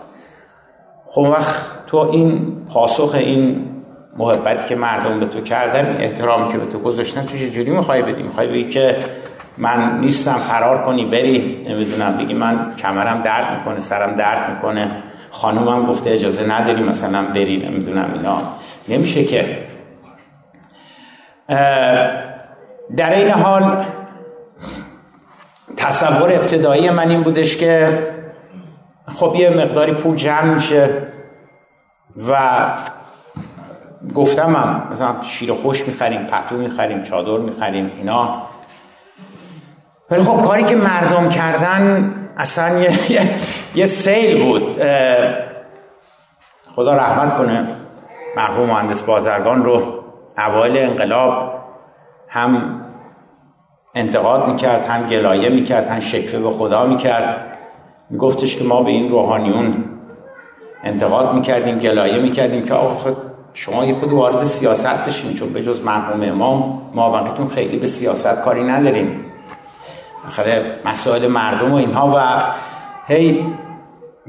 خب 1.07 1.21
وقت 1.21 1.55
تو 1.87 1.97
این 1.97 2.57
پاسخ 2.73 3.11
این 3.13 3.74
محبتی 4.15 4.67
که 4.67 4.75
مردم 4.75 5.19
به 5.19 5.25
تو 5.25 5.41
کردن 5.41 5.97
احترامی 5.99 6.51
که 6.51 6.57
به 6.57 6.65
تو 6.65 6.79
گذاشتن 6.79 7.25
تو 7.25 7.37
جوری 7.37 7.71
می‌خوای 7.71 8.01
بدی؟ 8.01 8.23
می‌خوای 8.23 8.47
بگی 8.47 8.69
که 8.69 8.95
من 9.57 9.99
نیستم 9.99 10.33
فرار 10.33 10.83
کنی 10.83 11.05
بری. 11.05 11.65
نمی‌دونم 11.69 12.17
بگی 12.17 12.33
من 12.33 12.75
کمرم 12.75 13.21
درد 13.21 13.59
می‌کنه 13.59 13.79
سرم 13.79 14.15
درد 14.15 14.49
می‌کنه. 14.49 14.91
خانومم 15.31 15.85
گفته 15.85 16.09
اجازه 16.09 16.51
نداری 16.51 16.83
مثلا 16.83 17.21
بری 17.25 17.69
نمی‌دونم 17.69 18.09
اینا. 18.13 18.37
نمیشه 18.89 19.23
که. 19.23 19.57
در 22.97 23.15
این 23.15 23.29
حال 23.29 23.85
تصور 25.77 26.31
ابتدایی 26.31 26.89
من 26.89 27.09
این 27.09 27.21
بودش 27.21 27.57
که 27.57 27.99
خب 29.15 29.35
یه 29.39 29.49
مقداری 29.49 29.93
پول 29.93 30.15
جمع 30.15 30.53
میشه 30.53 30.89
و 32.29 32.65
گفتم 34.13 34.55
هم 34.55 34.87
مثلا 34.91 35.21
شیر 35.21 35.53
خوش 35.53 35.87
می‌خریم 35.87 36.23
پتو 36.23 36.55
می‌خریم 36.55 37.03
چادر 37.03 37.37
می‌خریم 37.37 37.91
اینا. 37.97 38.41
ولی 40.11 40.23
خب 40.23 40.45
کاری 40.45 40.63
که 40.63 40.75
مردم 40.75 41.29
کردن 41.29 42.11
اصلا 42.37 42.79
یه, 42.79 42.91
یه،, 43.75 43.85
سیل 43.85 44.43
بود. 44.43 44.81
خدا 46.75 46.93
رحمت 46.93 47.37
کنه 47.37 47.67
مرحوم 48.37 48.65
مهندس 48.65 49.01
بازرگان 49.01 49.63
رو 49.63 50.03
اوایل 50.37 50.77
انقلاب 50.77 51.53
هم 52.27 52.81
انتقاد 53.95 54.47
می‌کرد 54.47 54.85
هم 54.85 55.07
گلایه 55.07 55.49
می‌کرد 55.49 55.87
هم 55.87 55.99
شکفه 55.99 56.39
به 56.39 56.51
خدا 56.51 56.85
می‌کرد. 56.85 57.57
میگفتش 58.09 58.55
که 58.55 58.63
ما 58.63 58.83
به 58.83 58.91
این 58.91 59.11
روحانیون 59.11 59.85
انتقاد 60.83 61.33
می‌کردیم 61.33 61.79
گلایه 61.79 62.21
می‌کردیم 62.21 62.65
که 62.65 62.73
آقا 62.73 63.15
شما 63.57 63.85
یه 63.85 63.95
خود 63.95 64.13
وارد 64.13 64.43
سیاست 64.43 65.05
بشین 65.05 65.33
چون 65.33 65.49
به 65.49 65.63
جز 65.63 65.81
مرحوم 65.85 66.23
امام 66.23 66.81
ما 66.93 67.09
بقیتون 67.09 67.47
خیلی 67.47 67.77
به 67.77 67.87
سیاست 67.87 68.41
کاری 68.41 68.63
نداریم. 68.63 69.25
آخره 70.27 70.79
مسائل 70.85 71.27
مردم 71.27 71.71
و 71.71 71.75
اینها 71.75 72.13
و 72.17 72.43
هی 73.07 73.45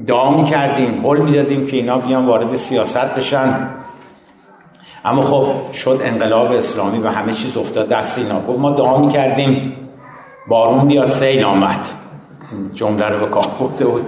دعا 0.07 0.29
می‌کردیم 0.29 1.01
قول 1.03 1.21
می‌دادیم 1.21 1.67
که 1.67 1.77
اینا 1.77 1.97
بیان 1.97 2.25
وارد 2.25 2.55
سیاست 2.55 3.15
بشن. 3.15 3.69
اما 5.05 5.21
خب 5.21 5.73
شد 5.73 6.01
انقلاب 6.03 6.51
اسلامی 6.51 6.99
و 6.99 7.09
همه 7.09 7.33
چیز 7.33 7.57
افتاد 7.57 7.89
دست 7.89 8.19
اینا. 8.19 8.41
گفت 8.41 8.59
ما 8.59 8.69
دعا 8.69 8.97
می‌کردیم 8.97 9.73
بارون 10.47 10.87
بیاد 10.87 11.09
سیل 11.09 11.43
آمد. 11.43 11.85
جمله 12.73 13.05
رو 13.05 13.19
به 13.19 13.31
کار 13.31 13.47
بود. 13.57 14.07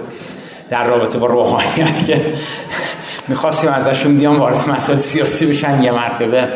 در 0.70 0.86
رابطه 0.86 1.18
با 1.18 1.26
روحانیت 1.26 2.06
که 2.06 2.34
می‌خواستیم 3.30 3.70
ازشون 3.70 4.16
بیان 4.16 4.36
وارد 4.36 4.68
مسائل 4.68 4.98
سیاسی 4.98 5.46
بشن 5.46 5.82
یه 5.82 5.92
مرتبه. 5.92 6.48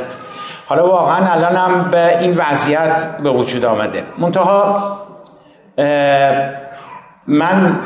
حالا 0.66 0.86
واقعا 0.86 1.32
الان 1.32 1.56
هم 1.56 1.90
به 1.90 2.20
این 2.20 2.36
وضعیت 2.36 3.06
به 3.22 3.30
وجود 3.30 3.64
آمده. 3.64 4.02
منتها 4.18 4.98
من 7.26 7.78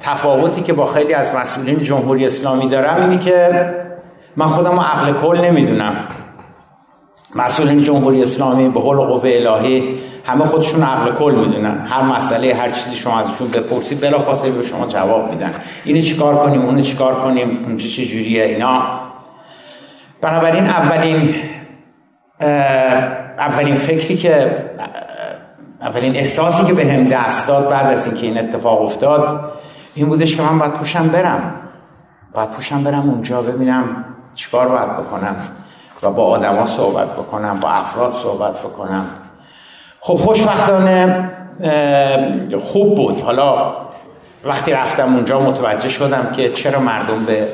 تفاوتی 0.00 0.60
که 0.60 0.72
با 0.72 0.86
خیلی 0.86 1.14
از 1.14 1.34
مسئولین 1.34 1.78
جمهوری 1.78 2.26
اسلامی 2.26 2.68
دارم 2.68 3.00
اینی 3.00 3.18
که 3.18 3.70
من 4.36 4.46
خودم 4.46 4.70
رو 4.70 4.80
عقل 4.80 5.12
کل 5.12 5.40
نمی‌دونم. 5.40 5.96
مسئولین 7.34 7.82
جمهوری 7.82 8.22
اسلامی 8.22 8.68
به 8.68 8.80
قول 8.80 8.96
قوه 8.96 9.30
الهی 9.34 9.98
همه 10.24 10.44
خودشون 10.44 10.82
عقل 10.82 11.12
کل 11.12 11.34
می‌دونن. 11.34 11.86
هر 11.86 12.02
مسئله 12.02 12.54
هر 12.54 12.68
چیزی 12.68 12.96
شما 12.96 13.18
ازشون 13.18 13.48
بپرسید 13.48 14.00
بلافاصله 14.00 14.50
به 14.50 14.62
شما 14.62 14.86
جواب 14.86 15.30
میدن. 15.30 15.54
اینو 15.84 16.00
چیکار 16.00 16.36
کنیم؟ 16.36 16.62
اونو 16.62 16.82
چیکار 16.82 17.14
کنیم؟ 17.14 17.64
اونجا 17.66 17.88
چه 17.88 18.04
جوریه؟ 18.04 18.44
اینا. 18.44 18.82
بنابراین 20.20 20.66
اولین 20.66 21.34
اولین 23.38 23.74
فکری 23.74 24.16
که 24.16 24.64
اولین 25.80 26.16
احساسی 26.16 26.64
که 26.64 26.74
به 26.74 26.92
هم 26.92 27.04
دست 27.04 27.48
داد 27.48 27.70
بعد 27.70 27.86
از 27.86 28.06
اینکه 28.06 28.26
این 28.26 28.38
اتفاق 28.38 28.82
افتاد 28.82 29.52
این 29.94 30.06
بودش 30.06 30.36
که 30.36 30.42
من 30.42 30.58
باید 30.58 30.72
پوشم 30.72 31.08
برم. 31.08 31.54
باید 32.34 32.50
پوشم 32.50 32.82
برم 32.82 33.10
اونجا 33.10 33.42
ببینم 33.42 34.04
چیکار 34.34 34.68
باید 34.68 34.96
بکنم. 34.96 35.36
و 36.02 36.10
با 36.10 36.24
آدما 36.24 36.66
صحبت 36.66 37.12
بکنم 37.12 37.60
با 37.60 37.68
افراد 37.68 38.12
صحبت 38.22 38.58
بکنم. 38.58 39.06
خب 40.00 40.14
خوشبختانه 40.14 41.30
خوب 42.64 42.94
بود. 42.94 43.20
حالا 43.20 43.72
وقتی 44.44 44.72
رفتم 44.72 45.14
اونجا 45.14 45.40
متوجه 45.40 45.88
شدم 45.88 46.32
که 46.36 46.48
چرا 46.48 46.80
مردم 46.80 47.24
به 47.24 47.48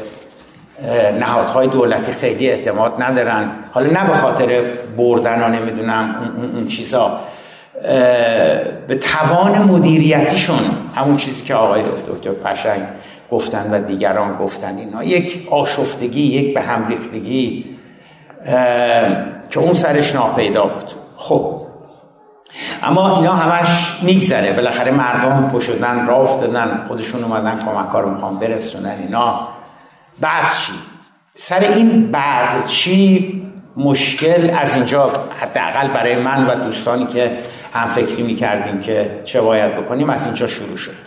نهادهای 1.21 1.67
دولتی 1.67 2.13
خیلی 2.13 2.51
اعتماد 2.51 3.03
ندارن. 3.03 3.51
حالا 3.73 3.87
نه 3.91 4.07
به 4.07 4.17
خاطر 4.17 4.63
بردن 4.97 5.45
و 5.45 5.49
نمی‌دونم 5.49 6.33
اون 6.55 6.67
چیزا. 6.67 7.21
به 8.89 8.99
توان 9.01 9.63
مدیریتیشون 9.63 10.61
همون 10.95 11.17
چیزی 11.17 11.45
که 11.45 11.55
آقای 11.55 11.83
دکتر 11.83 12.31
پشنگ 12.31 12.83
گفتن 13.31 13.71
و 13.75 13.79
دیگران 13.79 14.37
گفتن. 14.37 14.79
اینا 14.79 15.05
یک 15.05 15.49
آشفتگی 15.51 16.21
یک 16.21 16.55
به 16.55 16.61
هم 16.61 16.89
ریختگی. 16.89 17.76
که 19.51 19.61
اون 19.61 19.75
سرش 19.75 20.15
ناپیدا 20.15 20.65
بود. 20.65 20.91
خب. 21.17 21.67
اما 22.83 23.17
اینا 23.17 23.33
همش 23.33 23.97
میگذره. 24.03 24.53
بالاخره 24.53 24.91
مردم 24.91 25.51
پشدن 25.53 26.07
راه 26.07 26.21
افتادن 26.21 26.85
خودشون 26.89 27.25
اومدن 27.25 27.59
کمک 27.59 27.91
رو 28.03 28.11
می‌خوام 28.11 28.39
برسونن 28.39 28.97
اینا. 29.01 29.49
بعد 30.21 30.47
چی؟ 30.47 30.73
سر 31.35 31.61
این 31.61 32.11
بعد 32.11 32.67
چی 32.67 33.43
مشکل 33.77 34.51
از 34.59 34.77
اینجا 34.77 35.13
حداقل 35.41 35.89
برای 35.89 36.17
من 36.17 36.47
و 36.47 36.55
دوستانی 36.55 37.07
که 37.07 37.39
هم 37.75 37.89
فکری 37.89 38.23
می‌کردیم 38.23 38.81
که 38.81 39.21
چه 39.25 39.41
باید 39.41 39.77
بکنیم 39.77 40.11
از 40.11 40.27
اینجا 40.27 40.47
شروع 40.47 40.77
شد. 40.77 41.07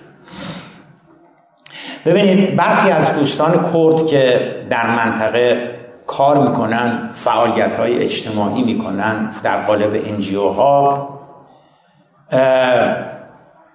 ببینید 2.05 2.55
برخی 2.55 2.91
از 2.91 3.13
دوستان 3.13 3.71
کرد 3.73 4.07
که 4.07 4.55
در 4.69 4.87
منطقه 4.87 5.78
کار 6.09 6.47
می‌کنن 6.47 7.09
فعالیت 7.15 7.75
های 7.75 8.01
اجتماعی 8.01 8.63
می‌کنن 8.63 9.29
در 9.43 9.57
قالب 9.57 10.01
انجیو 10.05 10.47
ها 10.49 11.09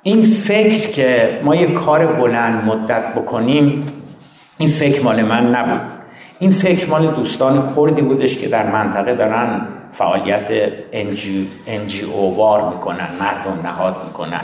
این 0.02 0.22
فکر 0.22 0.90
که 0.90 1.40
ما 1.44 1.54
یک 1.54 1.74
کار 1.74 2.06
بلند 2.06 2.64
مدت 2.64 3.14
بکنیم 3.14 3.92
این 4.58 4.68
فکر 4.68 5.02
مال 5.04 5.22
من 5.22 5.54
نبود. 5.54 5.80
این 6.38 6.50
فکر 6.50 6.90
مال 6.90 7.06
دوستان 7.06 7.74
کردی 7.76 8.02
بودش 8.02 8.38
که 8.38 8.48
در 8.48 8.70
منطقه 8.70 9.14
دارن 9.14 9.66
فعالیت 9.92 10.48
انجی, 11.66 12.02
او 12.14 12.36
وار 12.36 12.68
می‌کنن 12.70 13.08
مردم 13.20 13.66
نهاد 13.66 13.96
می‌کنن 14.04 14.40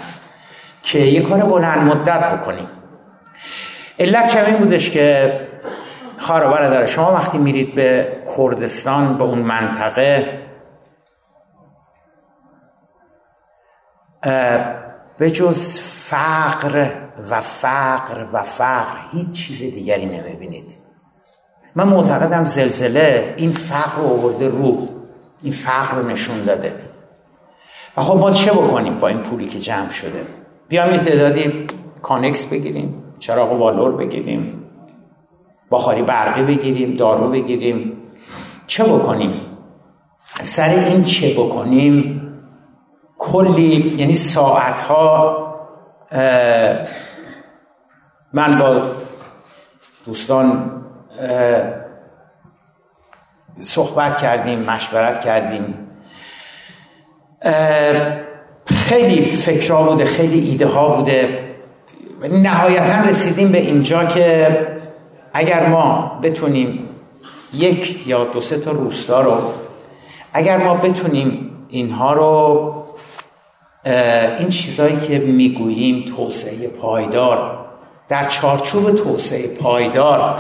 که 0.82 0.99
یه 0.99 1.20
کار 1.20 1.38
بلند 1.38 1.87
مدت 1.87 2.20
بکنیم. 2.25 2.68
علت 3.99 4.37
این 4.37 4.56
بودش 4.56 4.90
که 4.90 5.32
خواهر 6.30 6.46
برادر 6.46 6.87
شما 6.87 7.12
وقتی 7.12 7.38
میرید 7.38 7.75
به 7.75 8.16
کردستان 8.37 9.18
به 9.18 9.25
اون 9.25 9.38
منطقه 9.38 10.40
به 15.18 15.30
جز 15.30 15.80
فقر 15.80 16.87
و 17.30 17.40
فقر 17.40 18.26
و 18.32 18.42
فقر 18.42 18.99
هیچ 19.12 19.30
چیز 19.30 19.58
دیگری 19.58 20.06
نمی‌بینید. 20.06 20.78
من 21.76 21.88
معتقدم 21.88 22.44
زلزله 22.44 23.34
این 23.37 23.52
فقر 23.52 24.02
رو 24.02 24.08
آورده 24.08 24.49
رو 24.49 24.88
این 25.42 25.52
فقر 25.52 25.96
رو 25.96 26.08
نشون 26.08 26.44
داده. 26.44 26.72
و 27.96 28.02
خب 28.02 28.18
ما 28.18 28.30
چه 28.30 28.52
بکنیم 28.52 28.99
با 28.99 29.08
این 29.08 29.18
پولی 29.18 29.46
که 29.46 29.60
جمع 29.60 29.90
شده؟ 29.90 30.26
بیام 30.68 30.90
یه 30.92 30.99
تعدادی 30.99 31.66
کانکس 32.02 32.44
بگیریم 32.46 33.02
چراغ 33.18 33.52
والور 33.52 33.92
بگیریم. 33.92 34.60
بخاری 35.71 36.03
برقی 36.03 36.43
بگیریم 36.43 36.95
دارو 36.95 37.31
بگیریم. 37.31 37.93
چه 38.67 38.85
بکنیم؟ 38.85 39.41
سر 40.41 40.69
این 40.69 41.05
چه 41.05 41.35
بکنیم؟ 41.35 42.17
کلی 43.19 43.95
یعنی 43.99 44.15
ساعتها 44.15 45.47
من 48.33 48.59
با 48.59 48.83
دوستان 50.07 50.71
صحبت 53.61 54.19
کردیم 54.19 54.59
مشورت 54.59 55.21
کردیم. 55.21 55.75
خیلی 58.67 59.31
فکرها 59.31 59.83
بوده 59.83 60.05
خیلی 60.05 60.39
ایده 60.39 60.67
ها 60.67 60.97
بوده. 60.97 61.50
نهایتا 62.43 63.00
رسیدیم 63.00 63.53
به 63.53 63.59
اینجا 63.59 64.05
که 64.05 64.79
اگر 65.32 65.68
ما 65.68 66.18
بتونیم 66.22 66.88
یک 67.52 68.06
یا 68.06 68.25
دو 68.25 68.40
سه 68.40 68.58
تا 68.58 68.70
روستا 68.70 69.20
رو 69.20 69.40
اگر 70.32 70.56
ما 70.56 70.75
بتونیم 70.75 71.50
اینها 71.68 72.12
رو 72.12 72.75
این 74.38 74.49
چیزهایی 74.49 74.96
که 74.96 75.18
می‌گوییم 75.18 76.14
توسعه 76.16 76.68
پایدار 76.68 77.66
در 78.08 78.25
چارچوب 78.25 78.94
توسعه 78.94 79.49
پایدار 79.49 80.38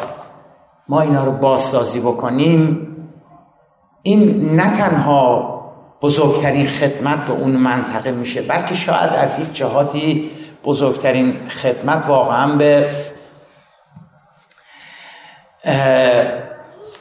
ما 0.88 1.00
اینا 1.00 1.24
رو 1.24 1.32
بازسازی 1.32 2.00
بکنیم 2.00 2.86
این 4.02 4.50
نه 4.56 4.76
تنها 4.76 5.60
بزرگترین 6.02 6.66
خدمت 6.66 7.26
به 7.26 7.32
اون 7.32 7.50
منطقه 7.50 8.10
میشه 8.10 8.42
بلکه 8.42 8.74
شاید 8.74 9.10
از 9.12 9.38
یک 9.38 9.54
جهاتی 9.54 10.30
بزرگترین 10.64 11.36
خدمت 11.48 12.04
واقعا 12.08 12.56
به 12.56 12.86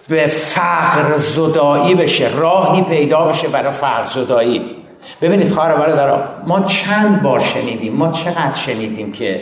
به 0.08 0.28
فقر 0.28 1.18
زدایی 1.18 1.96
بشه 1.96 2.30
راهی 2.30 2.82
پیدا 2.82 3.28
بشه 3.28 3.48
برای 3.48 3.72
فقر 3.72 4.04
زدایی 4.04 4.76
ببینید 5.22 5.50
خواهر 5.50 5.76
برادر 5.76 6.24
ما 6.48 6.62
چند 6.62 7.22
بار 7.22 7.40
شنیدیم 7.40 7.94
ما 7.94 8.12
چقدر 8.12 8.58
شنیدیم 8.58 9.12
که 9.12 9.42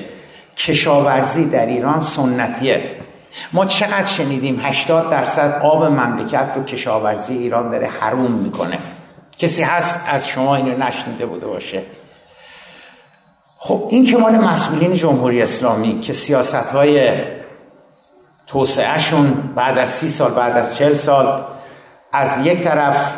کشاورزی 0.57 1.45
در 1.45 1.65
ایران 1.65 1.99
سنتیه. 1.99 2.83
ما 3.53 3.65
چقدر 3.65 4.05
شنیدیم 4.05 4.61
80 4.63 5.09
درصد 5.09 5.61
آب 5.61 5.83
مملکت 5.83 6.47
رو 6.55 6.63
کشاورزی 6.63 7.37
ایران 7.37 7.71
داره 7.71 7.87
حروم 7.87 8.31
می‌کنه. 8.31 8.77
کسی 9.37 9.63
هست 9.63 9.99
از 10.07 10.27
شما 10.27 10.55
اینو 10.55 10.77
نشنیده 10.77 11.25
بوده 11.25 11.47
باشه؟ 11.47 11.83
خب 13.57 13.87
این 13.89 14.05
که 14.05 14.17
مال 14.17 14.35
مسئولین 14.35 14.93
جمهوری 14.93 15.41
اسلامی 15.41 15.99
که 15.99 16.13
سیاست 16.13 16.55
های 16.55 17.11
توسعهشون 18.47 19.33
بعد 19.55 19.77
از 19.77 19.89
سی 19.89 20.09
سال 20.09 20.31
بعد 20.31 20.57
از 20.57 20.75
چل 20.75 20.93
سال 20.93 21.43
از 22.13 22.39
یک 22.45 22.63
طرف 22.63 23.17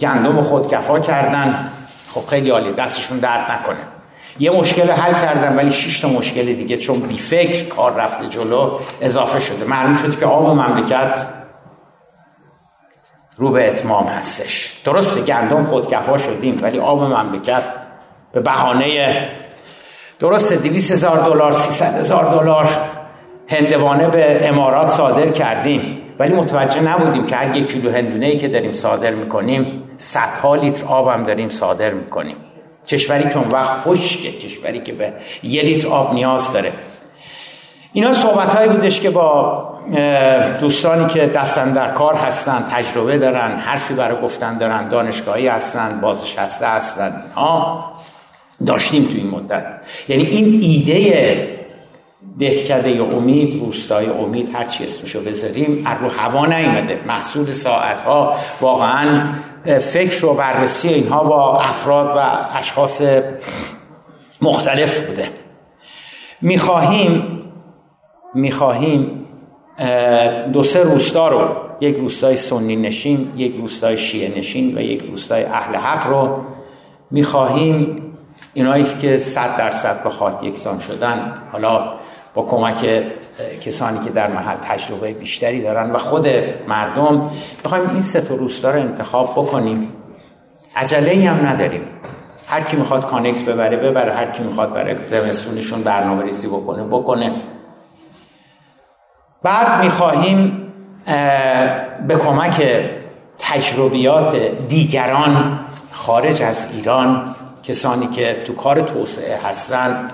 گندم 0.00 0.42
خودکفا 0.42 1.00
کردن 1.00 1.70
خب 2.14 2.26
خیلی 2.26 2.50
عالی 2.50 2.72
دستشون 2.72 3.18
درد 3.18 3.50
نکنه. 3.50 3.76
یه 4.38 4.50
مشکل 4.50 4.90
حل 4.90 5.12
کردن 5.12 5.56
ولی 5.56 5.72
شش 5.72 6.00
تا 6.00 6.08
مشکل 6.08 6.44
دیگه 6.44 6.76
چون 6.76 7.00
بی 7.00 7.18
فکر 7.18 7.64
کار 7.64 7.94
رفته 7.94 8.26
جلو 8.26 8.78
اضافه 9.00 9.40
شده. 9.40 9.64
معلوم 9.64 9.96
شد 9.96 10.18
که 10.18 10.26
آب 10.26 10.48
و 10.48 10.54
مملکت 10.54 11.26
رو 13.36 13.50
به 13.50 13.70
اتمام 13.70 14.06
هستش. 14.06 14.80
درسته 14.84 15.20
گندم 15.20 15.66
خودکفا 15.66 16.18
شدیم 16.18 16.58
ولی 16.62 16.78
آب 16.78 17.02
مملکت 17.02 17.62
به 18.32 18.40
بهانه. 18.40 19.28
درسته 20.18 20.56
دویست 20.56 20.92
هزار 20.92 21.24
دلار 21.24 21.52
سیصد 21.52 21.98
هزار 21.98 22.24
دلار. 22.24 22.70
هندوانه 23.48 24.08
به 24.08 24.48
امارات 24.48 24.90
صادر 24.90 25.30
کردیم. 25.30 25.98
ولی 26.18 26.34
متوجه 26.34 26.80
نبودیم 26.80 27.26
که 27.26 27.36
هر 27.36 27.56
یک 27.56 27.72
کیلو 27.72 27.90
هندونه 27.90 28.26
ای 28.26 28.36
که 28.36 28.48
داریم 28.48 28.72
صادر 28.72 29.10
می‌کنیم 29.10 29.82
صدها 29.96 30.54
لیتر 30.54 30.86
آب 30.86 31.08
هم 31.08 31.24
داریم 31.24 31.48
صادر 31.48 31.90
می‌کنیم. 31.90 32.36
کشوری 32.86 33.28
که 33.28 33.38
اون 33.38 33.48
وقت 33.50 33.76
خشکه 33.84 34.32
کشوری 34.32 34.80
که 34.80 34.92
به 34.92 35.12
یه 35.42 35.62
لیتر 35.62 35.88
آب 35.88 36.14
نیاز 36.14 36.52
داره. 36.52 36.72
اینا 37.92 38.12
صحبت 38.12 38.54
هایی 38.54 38.68
بودش 38.68 39.00
که 39.00 39.10
با 39.10 39.62
دوستانی 40.60 41.06
که 41.06 41.26
دستن 41.26 41.72
در 41.72 41.90
کار 41.90 42.14
هستن 42.14 42.64
تجربه 42.70 43.18
دارن 43.18 43.56
حرفی 43.56 43.94
برای 43.94 44.22
گفتن 44.22 44.58
دارن 44.58 44.88
دانشگاهی 44.88 45.48
هستن 45.48 46.00
بازنشسته 46.00 46.66
هستن 46.66 47.22
ها 47.36 47.92
داشتیم 48.66 49.04
تو 49.04 49.14
این 49.14 49.30
مدت. 49.30 49.64
یعنی 50.08 50.22
این 50.22 50.58
ایده 50.62 51.61
دهکده 52.38 53.02
امید 53.02 53.60
روستای 53.60 54.06
امید 54.06 54.54
هر 54.54 54.64
چی 54.64 54.84
اسمشو 54.84 55.20
بذاریم 55.20 55.82
از 55.86 55.98
رو 56.00 56.08
هوا 56.08 56.46
نیومده. 56.46 57.00
محصول 57.06 57.50
ساعت 57.50 58.02
ها 58.02 58.34
واقعا 58.60 59.26
فکر 59.80 60.26
و 60.26 60.34
بررسی 60.34 60.88
اینها 60.88 61.24
با 61.24 61.60
افراد 61.60 62.16
و 62.16 62.20
اشخاص 62.58 63.02
مختلف 64.42 65.00
بوده. 65.00 65.28
می‌خواهیم 66.42 67.42
می‌خواهیم 68.34 69.26
دو 70.52 70.62
سه 70.62 70.82
روستا 70.82 71.28
رو 71.28 71.56
یک 71.80 71.96
روستای 71.96 72.36
سنی 72.36 72.76
نشین 72.76 73.32
یک 73.36 73.56
روستای 73.56 73.98
شیعه 73.98 74.38
نشین 74.38 74.78
و 74.78 74.80
یک 74.80 75.02
روستای 75.10 75.44
اهل 75.44 75.76
حق 75.76 76.06
رو 76.06 76.38
می‌خواهیم 77.10 78.02
اینایی 78.54 78.86
که 79.00 79.18
صد 79.18 79.56
درصد 79.56 80.02
به 80.02 80.10
خاک 80.10 80.42
یکسان 80.42 80.80
شدن. 80.80 81.42
حالا 81.52 81.92
با 82.34 82.42
کمک 82.42 83.02
کسانی 83.60 84.04
که 84.04 84.10
در 84.10 84.26
محل 84.26 84.56
تجربه 84.56 85.12
بیشتری 85.12 85.62
دارن 85.62 85.90
و 85.90 85.98
خود 85.98 86.28
مردم 86.68 87.30
بخوایم 87.64 87.90
این 87.90 88.02
سه 88.02 88.20
تا 88.20 88.34
روستا 88.34 88.70
رو 88.70 88.80
انتخاب 88.80 89.32
بکنیم. 89.32 89.88
عجله 90.76 91.10
ای 91.10 91.26
هم 91.26 91.46
نداریم. 91.46 91.84
هر 92.46 92.60
کی 92.60 92.76
می‌خواد 92.76 93.06
کانکس 93.06 93.42
ببره 93.42 93.76
ببره. 93.76 94.12
هر 94.12 94.30
کی 94.30 94.42
می‌خواد 94.42 94.74
برای 94.74 94.96
زمستونشون 95.08 95.82
برنامه 95.82 96.22
ریزی 96.22 96.46
بکنه 96.46 96.84
بکنه. 96.84 97.32
بعد 99.42 99.84
می‌خواهیم 99.84 100.72
به 102.08 102.16
کمک 102.16 102.62
تجربیات 103.38 104.36
دیگران 104.68 105.58
خارج 105.92 106.42
از 106.42 106.68
ایران 106.76 107.34
کسانی 107.62 108.06
که 108.06 108.42
تو 108.44 108.54
کار 108.54 108.80
توسعه 108.80 109.36
هستن 109.36 110.10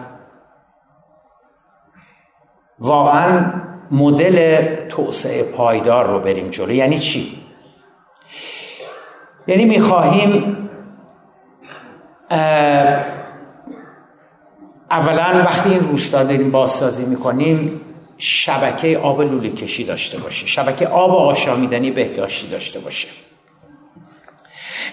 واقعا 2.80 3.52
مدل 3.90 4.66
توسعه 4.88 5.42
پایدار 5.42 6.06
رو 6.06 6.20
بریم 6.20 6.48
جلو. 6.48 6.72
یعنی 6.72 6.98
چی؟ 6.98 7.38
یعنی 9.46 9.64
می‌خواهیم 9.64 10.68
اولا 14.90 15.42
وقتی 15.44 15.70
این 15.70 15.80
روستا 15.80 16.24
داریم 16.24 16.50
بازسازی 16.50 17.04
می‌کنیم 17.04 17.80
شبکه 18.18 18.98
آب 18.98 19.22
لوله 19.22 19.50
کشی 19.50 19.84
داشته 19.84 20.18
باشه. 20.18 20.46
شبکه 20.46 20.86
آب 20.86 21.14
آشامیدنی 21.14 21.90
بهداشتی 21.90 22.48
داشته 22.48 22.80
باشه. 22.80 23.08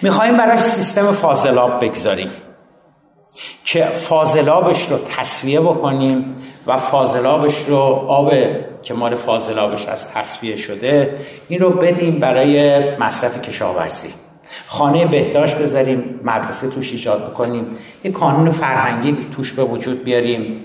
می‌خواهیم 0.02 0.38
براش 0.38 0.60
سیستم 0.60 1.12
فاضلاب 1.12 1.86
بگذاریم 1.86 2.32
که 3.64 3.86
فاضلابش 3.86 4.92
رو 4.92 4.98
تصویه 4.98 5.62
بکنیم 5.62 6.36
و 6.68 6.78
فاضلابش 6.78 7.66
رو 7.68 7.78
آب 8.08 8.34
که 8.82 8.94
مال 8.94 9.16
فاضلابش 9.16 9.88
از 9.88 10.08
تصفیه 10.12 10.56
شده 10.56 11.20
این 11.48 11.60
رو 11.60 11.70
بدیم 11.70 12.20
برای 12.20 12.82
مصرف 13.00 13.42
کشاورزی. 13.42 14.10
خانه 14.68 15.06
بهداشت 15.06 15.58
بذاریم 15.58 16.20
مدرسه 16.24 16.70
توش 16.70 16.92
ایجاد 16.92 17.32
بکنیم. 17.32 17.66
یه 18.04 18.12
کانون 18.12 18.52
فرهنگی 18.52 19.18
توش 19.36 19.54
به 19.54 19.64
وجود 19.64 20.04
بیاریم. 20.04 20.62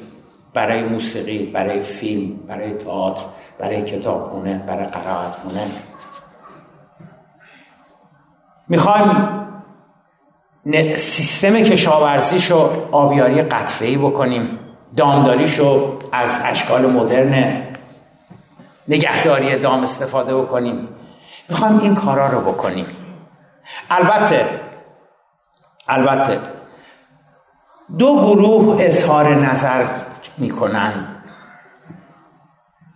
برای 0.54 0.82
موسیقی 0.82 1.38
برای 1.38 1.82
فیلم 1.82 2.36
برای 2.48 2.74
تئاتر 2.74 3.22
برای 3.58 3.82
کتابخونه 3.82 4.64
برای 4.66 4.86
قرائتخونه 4.86 5.66
می‌خوایم 8.68 9.28
سیستم 10.96 11.60
کشاورزیش 11.60 12.50
رو 12.50 12.70
آبیاری 12.92 13.42
قطفه‌ای 13.42 13.96
بکنیم. 13.96 14.58
دامداریش 14.96 15.58
رو 15.58 15.98
از 16.12 16.40
اشکال 16.44 16.90
مدرن 16.90 17.62
نگهداری 18.88 19.56
دام 19.56 19.82
استفاده 19.82 20.36
بکنیم. 20.36 20.88
می‌خوایم 21.48 21.78
این 21.78 21.94
کارا 21.94 22.28
رو 22.28 22.40
بکنیم. 22.40 22.86
البته 23.90 24.60
البته 25.88 26.38
دو 27.98 28.16
گروه 28.16 28.76
اظهار 28.80 29.34
نظر 29.34 29.84
می‌کنند. 30.38 31.16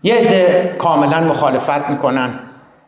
یه 0.03 0.15
عده 0.15 0.77
کاملا 0.79 1.21
مخالفت 1.21 1.91
می‌کنن. 1.91 2.41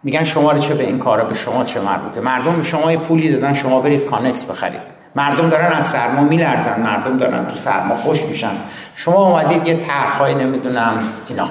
میگن 0.03 0.25
شما 0.25 0.53
رو 0.53 0.59
چه 0.59 0.75
به 0.75 0.85
این 0.85 0.99
کارا 0.99 1.25
به 1.25 1.35
شما 1.35 1.65
چه 1.65 1.81
مربوطه. 1.81 2.21
مردم 2.21 2.57
به 2.57 2.63
شما 2.63 2.97
پولی 2.97 3.33
دادن 3.33 3.55
شما 3.55 3.81
برید 3.81 4.05
کانکس 4.05 4.45
بخرید. 4.45 5.06
مردم 5.17 5.49
دارن 5.49 5.73
از 5.73 5.87
سرما 5.87 6.23
میلرزن 6.23 6.81
مردم 6.81 7.19
دارن 7.19 7.47
تو 7.47 7.59
سرما 7.59 7.97
خوش 7.97 8.23
میشن. 8.23 8.53
شما 8.95 9.29
اومدید 9.29 9.67
یه 9.67 9.77
طرحهای 9.77 10.35
نمی‌دونم 10.35 11.09
اینا. 11.29 11.49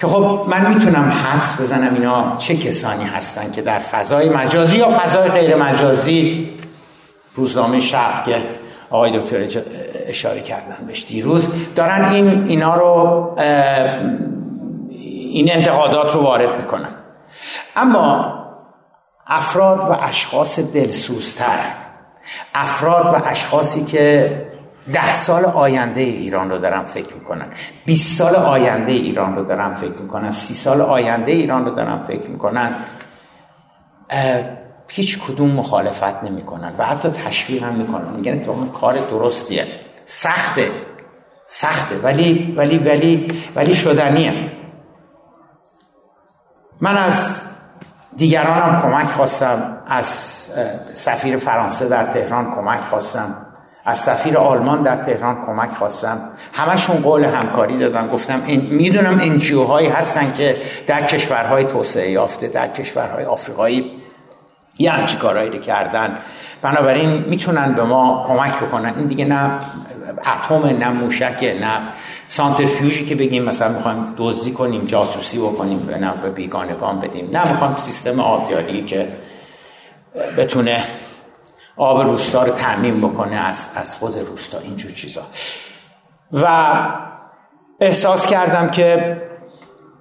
که 0.00 0.06
خب 0.06 0.46
من 0.48 0.74
می‌تونم 0.74 1.12
حدس 1.24 1.60
بزنم 1.60 1.94
اینا 1.94 2.36
چه 2.38 2.56
کسانی 2.56 3.04
هستن 3.04 3.50
که 3.50 3.62
در 3.62 3.78
فضای 3.78 4.28
مجازی 4.28 4.78
یا 4.78 4.88
فضای 4.88 5.28
غیر 5.28 5.56
مجازی 5.56 6.50
روزنامه 7.34 7.80
شرق 7.80 8.24
که 8.24 8.42
آقای 8.90 9.18
دکتر 9.18 9.60
اشاره 10.06 10.40
کردن 10.40 10.76
بهش 10.86 11.04
دیروز 11.04 11.52
دارن 11.74 12.04
این 12.04 12.44
اینا 12.44 12.74
رو 12.74 13.34
این 14.90 15.52
انتقادات 15.52 16.14
رو 16.14 16.22
وارد 16.22 16.60
می‌کنن. 16.60 16.88
اما 17.76 18.34
افراد 19.26 19.78
و 19.78 19.96
اشخاص 20.02 20.58
دلسوزتر 20.58 21.58
افراد 22.54 23.06
و 23.06 23.28
اشخاصی 23.28 23.84
که 23.84 24.46
ده 24.92 25.14
سال 25.14 25.44
آینده 25.44 26.00
ایران 26.00 26.50
رو 26.50 26.58
دارن 26.58 26.80
فکر 26.80 27.14
می‌کنن 27.14 27.46
20 27.84 28.18
سال 28.18 28.36
آینده 28.36 28.92
ایران 28.92 29.36
رو 29.36 29.44
دارن 29.44 29.74
فکر 29.74 30.02
می‌کنن 30.02 30.32
سی 30.32 30.54
سال 30.54 30.80
آینده 30.80 31.32
ایران 31.32 31.64
رو 31.64 31.70
دارن 31.70 32.02
فکر 32.02 32.30
می‌کنن 32.30 32.74
هیچ 34.88 35.18
کدوم 35.18 35.50
مخالفت 35.50 36.24
نمی‌کنن 36.24 36.72
و 36.78 36.84
حتی 36.84 37.08
تشویق 37.08 37.62
هم 37.62 37.74
می‌کنن. 37.74 38.08
میگن 38.16 38.38
تو 38.38 38.66
کار 38.66 38.94
درستیه 39.10 39.66
سخته 40.04 40.70
سخته 41.46 41.98
ولی 41.98 42.54
ولی 42.56 42.78
ولی 42.78 43.42
ولی 43.56 43.74
شدنیه. 43.74 44.52
من 46.80 46.98
از 46.98 47.42
دیگرانم 48.16 48.82
کمک 48.82 49.06
خواستم. 49.06 49.78
از 49.86 50.06
سفیر 50.92 51.36
فرانسه 51.36 51.88
در 51.88 52.04
تهران 52.04 52.54
کمک 52.54 52.80
خواستم. 52.80 53.34
از 53.84 53.98
سفیر 53.98 54.38
آلمان 54.38 54.82
در 54.82 54.96
تهران 54.96 55.46
کمک 55.46 55.70
خواستم. 55.70 56.28
همشون 56.52 56.96
قول 56.96 57.24
همکاری 57.24 57.78
دادن. 57.78 58.08
گفتم 58.08 58.42
این 58.46 58.66
می‌دونم 58.70 59.20
انجیو 59.22 59.64
هایی 59.64 59.88
هستن 59.88 60.32
که 60.32 60.56
در 60.86 61.06
کشورهای 61.06 61.64
توسعه 61.64 62.10
یافته 62.10 62.48
در 62.48 62.68
کشورهای 62.68 63.24
آفریقایی 63.24 63.92
یه 64.78 64.90
همچی 64.90 65.16
کارهایی 65.16 65.50
رو 65.50 65.58
کردن. 65.58 66.18
بنابراین 66.62 67.10
می‌تونن 67.10 67.72
به 67.72 67.82
ما 67.82 68.24
کمک 68.26 68.56
بکنن. 68.56 68.94
این 68.96 69.06
دیگه 69.06 69.24
نه 69.24 69.60
اتم 70.26 70.66
نه 70.66 70.88
موشکه 70.88 71.58
نه 71.60 71.80
سانترفیوژی 72.28 73.06
که 73.06 73.14
بگیم 73.14 73.44
مثلا 73.44 73.72
می‌خوایم 73.72 74.14
دزدی 74.16 74.52
کنیم 74.52 74.84
جاسوسی 74.84 75.38
بکنیم 75.38 75.90
نه 76.00 76.12
به 76.22 76.30
بیگانگان 76.30 77.00
بدیم. 77.00 77.30
نه 77.32 77.52
می‌خوایم 77.52 77.76
سیستم 77.76 78.20
آبیاری 78.20 78.84
که 78.84 79.08
بتونه 80.38 80.84
آب 81.76 82.00
روستا 82.00 82.44
رو 82.44 82.52
تعمین 82.52 83.00
بکنه 83.00 83.36
از, 83.36 83.70
از 83.74 83.96
خود 83.96 84.18
روستا. 84.18 84.58
اینجور 84.58 84.92
چیزا. 84.92 85.22
و 86.32 86.46
احساس 87.80 88.26
کردم 88.26 88.68
که 88.68 89.16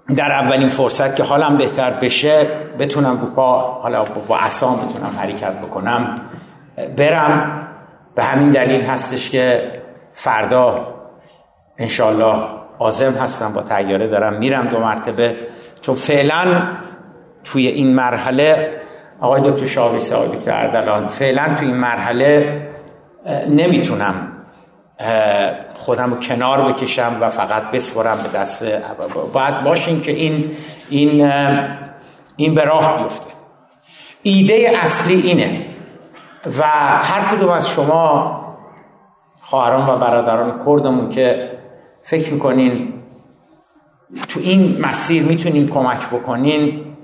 در 0.08 0.32
اولین 0.32 0.70
فرصت 0.70 1.16
که 1.16 1.24
حالم 1.24 1.58
بهتر 1.58 1.92
بشه 1.92 2.48
بتونم 2.80 3.32
با 3.36 3.60
حالا 3.60 4.04
با 4.28 4.38
اسام 4.38 4.76
بتونم 4.76 5.16
حرکت 5.20 5.54
بکنم. 5.54 6.22
برم. 6.98 7.62
به 8.16 8.24
همین 8.24 8.52
دلیل 8.52 8.82
هستش 8.82 9.30
که 9.30 9.72
فردا 10.12 10.88
انشالله 11.78 12.36
آزم 12.80 13.12
هستم 13.12 13.54
با 13.54 13.62
تیاره 13.62 14.08
دارم 14.08 14.34
میرم 14.34 14.68
دو 14.68 14.80
مرتبه. 14.80 15.38
چون 15.82 15.96
فعلا 15.96 16.68
توی 17.44 17.68
این 17.68 17.96
مرحله 17.96 18.74
آقای 19.22 19.42
دکتر 19.52 19.66
شاویس 19.66 20.14
آقای 20.14 20.38
دکتر 20.38 20.52
اردلان 20.52 21.08
فعلا 21.08 21.56
توی 21.56 21.68
این 21.68 21.78
مرحله 21.78 22.62
نمی‌تونم 23.50 24.35
خودم 25.74 26.14
رو 26.14 26.20
کنار 26.20 26.72
بکشم 26.72 27.18
و 27.22 27.30
فقط 27.30 27.64
بسپرم 27.64 28.18
به 28.18 28.40
دست 28.40 28.66
باید 29.34 29.64
باشین 29.64 30.02
که 30.02 30.12
این 30.12 30.52
این 30.90 31.32
این 32.36 32.56
به 32.56 32.64
راه 32.64 33.04
بیفته. 33.04 33.30
ایده 34.24 34.72
اصلی 34.82 35.22
اینه 35.22 35.66
و 36.60 36.64
هر 37.00 37.36
کدوم 37.36 37.50
از 37.50 37.70
شما 37.70 38.42
خواهران 39.42 39.90
و 39.90 39.98
برادران 39.98 40.66
کردمون 40.66 41.10
که 41.10 41.52
فکر 42.02 42.34
می‌کنین 42.34 42.94
تو 44.30 44.40
این 44.40 44.82
مسیر 44.82 45.24
می‌تونین 45.24 45.68
کمک 45.68 46.10
بکنین 46.10 46.96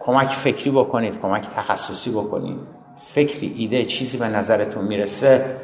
کمک 0.00 0.28
فکری 0.28 0.70
بکنید 0.70 1.20
کمک 1.20 1.46
تخصصی 1.56 2.10
بکنید. 2.10 2.58
فکری 3.14 3.54
ایده 3.56 3.84
چیزی 3.84 4.18
به 4.18 4.28
نظرتون 4.28 4.84
می‌رسه 4.84 5.56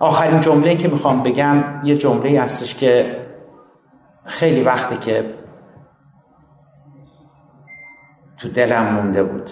آخرین 0.00 0.40
جمله 0.40 0.76
که 0.76 0.88
می‌خوام 0.88 1.22
بگم 1.22 1.64
یه 1.84 1.96
جمله 1.96 2.40
هستش 2.40 2.74
که 2.74 3.16
خیلی 4.24 4.62
وقتی 4.62 4.96
که 4.96 5.34
تو 8.36 8.48
دلم 8.48 8.94
مونده 8.94 9.22
بود. 9.22 9.50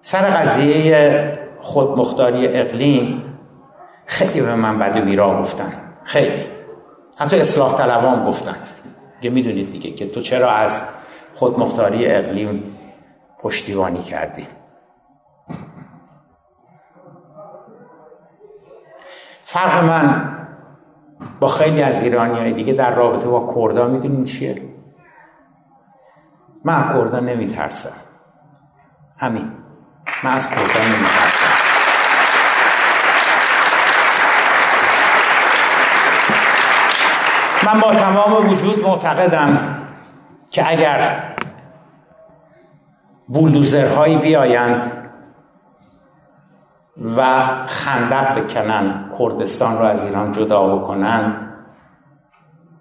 سر 0.00 0.30
قضیه 0.30 1.38
خودمختاری 1.60 2.48
اقلیم 2.48 3.38
خیلی 4.06 4.40
به 4.40 4.54
من 4.54 4.78
بد 4.78 4.96
و 4.96 5.04
بیرا 5.04 5.40
گفتن. 5.40 5.72
خیلی. 6.04 6.44
حتی 7.18 7.40
اصلاح 7.40 7.76
طلبان 7.76 8.24
گفتن. 8.24 8.56
که 9.20 9.30
می‌دونید 9.30 9.72
دیگه 9.72 9.90
که 9.90 10.08
تو 10.08 10.20
چرا 10.20 10.50
از 10.50 10.84
خودمختاری 11.34 12.06
اقلیم 12.06 12.76
پشتیبانی 13.38 13.98
کردی؟ 13.98 14.46
فرق 19.54 19.84
من 19.84 20.36
با 21.40 21.48
خیلی 21.48 21.82
از 21.82 22.00
ایرانی 22.00 22.38
های 22.38 22.52
دیگه 22.52 22.72
در 22.72 22.94
رابطه 22.94 23.28
با 23.28 23.54
کردا 23.54 23.88
می‌دونین 23.88 24.24
چیه؟ 24.24 24.62
من 26.64 26.92
کردا 26.92 27.20
نمیترسم. 27.20 27.92
همین. 29.18 29.52
من 30.22 30.30
از 30.30 30.50
کردا 30.50 30.62
نمیترسم. 30.62 31.54
من 37.66 37.80
با 37.80 37.94
تمام 37.94 38.50
وجود 38.50 38.84
معتقدم 38.84 39.58
که 40.50 40.70
اگر 40.70 41.22
بولدوزرهایی 43.28 44.16
بیایند 44.16 45.03
و 47.16 47.46
خندق 47.66 48.38
بکنن 48.38 49.10
کردستان 49.18 49.78
رو 49.78 49.84
از 49.84 50.04
ایران 50.04 50.32
جدا 50.32 50.76
بکنن 50.76 51.50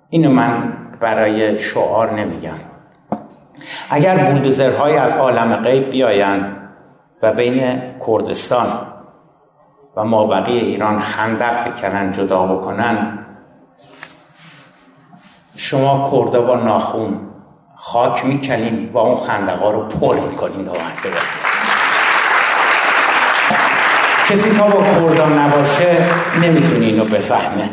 اینو 0.09 0.31
من 0.31 0.73
برای 0.99 1.59
شعار 1.59 2.11
نمیگم. 2.11 2.59
اگر 3.89 4.17
بولدوزرهایی 4.17 4.97
از 4.97 5.15
عالم 5.15 5.55
غیب 5.55 5.89
بیاین 5.89 6.45
و 7.21 7.33
بین 7.33 7.81
کردستان 8.07 8.67
و 9.95 10.03
مابقی 10.03 10.57
ایران 10.57 10.99
خندق 10.99 11.67
بکنن 11.67 12.11
جدا 12.11 12.45
بکنن 12.45 13.19
شما 15.55 16.11
کرده 16.11 16.39
با 16.39 16.55
ناخون 16.55 17.19
خاک 17.75 18.25
می‌کنین 18.25 18.89
و 18.93 18.97
اون 18.97 19.15
خندقا 19.15 19.71
رو 19.71 19.87
پر 19.87 20.15
می‌کنین 20.15 20.65
مرتبه. 20.65 21.52
کسی 24.29 24.57
تا 24.57 24.67
با 24.67 24.83
کردا 24.83 25.29
نباشه 25.29 25.97
نمی‌تونه 26.41 26.85
اینو 26.85 27.05
بفهمه. 27.05 27.69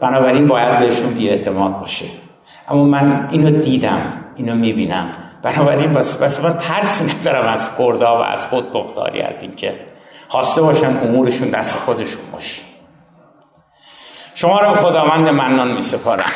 بنابراین 0.00 0.46
باید 0.46 0.78
بهشون 0.78 1.16
اعتماد 1.18 1.80
باشه. 1.80 2.06
اما 2.68 2.84
من 2.84 3.28
اینو 3.30 3.50
دیدم 3.50 4.00
اینو 4.36 4.54
می‌بینم. 4.54 5.12
بنابراین 5.42 5.92
بس, 5.92 6.22
بس 6.22 6.44
من 6.44 6.52
ترسی 6.52 7.04
ندارم 7.04 7.48
از 7.48 7.70
کردا 7.78 8.18
و 8.18 8.22
از 8.22 8.46
خود 8.46 8.72
بختاری 8.72 9.22
از 9.22 9.42
اینکه 9.42 9.80
خواسته 10.28 10.62
باشن 10.62 10.98
امورشون 11.02 11.48
دست 11.48 11.78
خودشون 11.78 12.22
باشه. 12.32 12.62
شما 14.34 14.60
رو 14.60 14.74
خداوند 14.74 15.28
منان 15.28 15.72
می 15.72 15.82
سپارم 15.82 16.32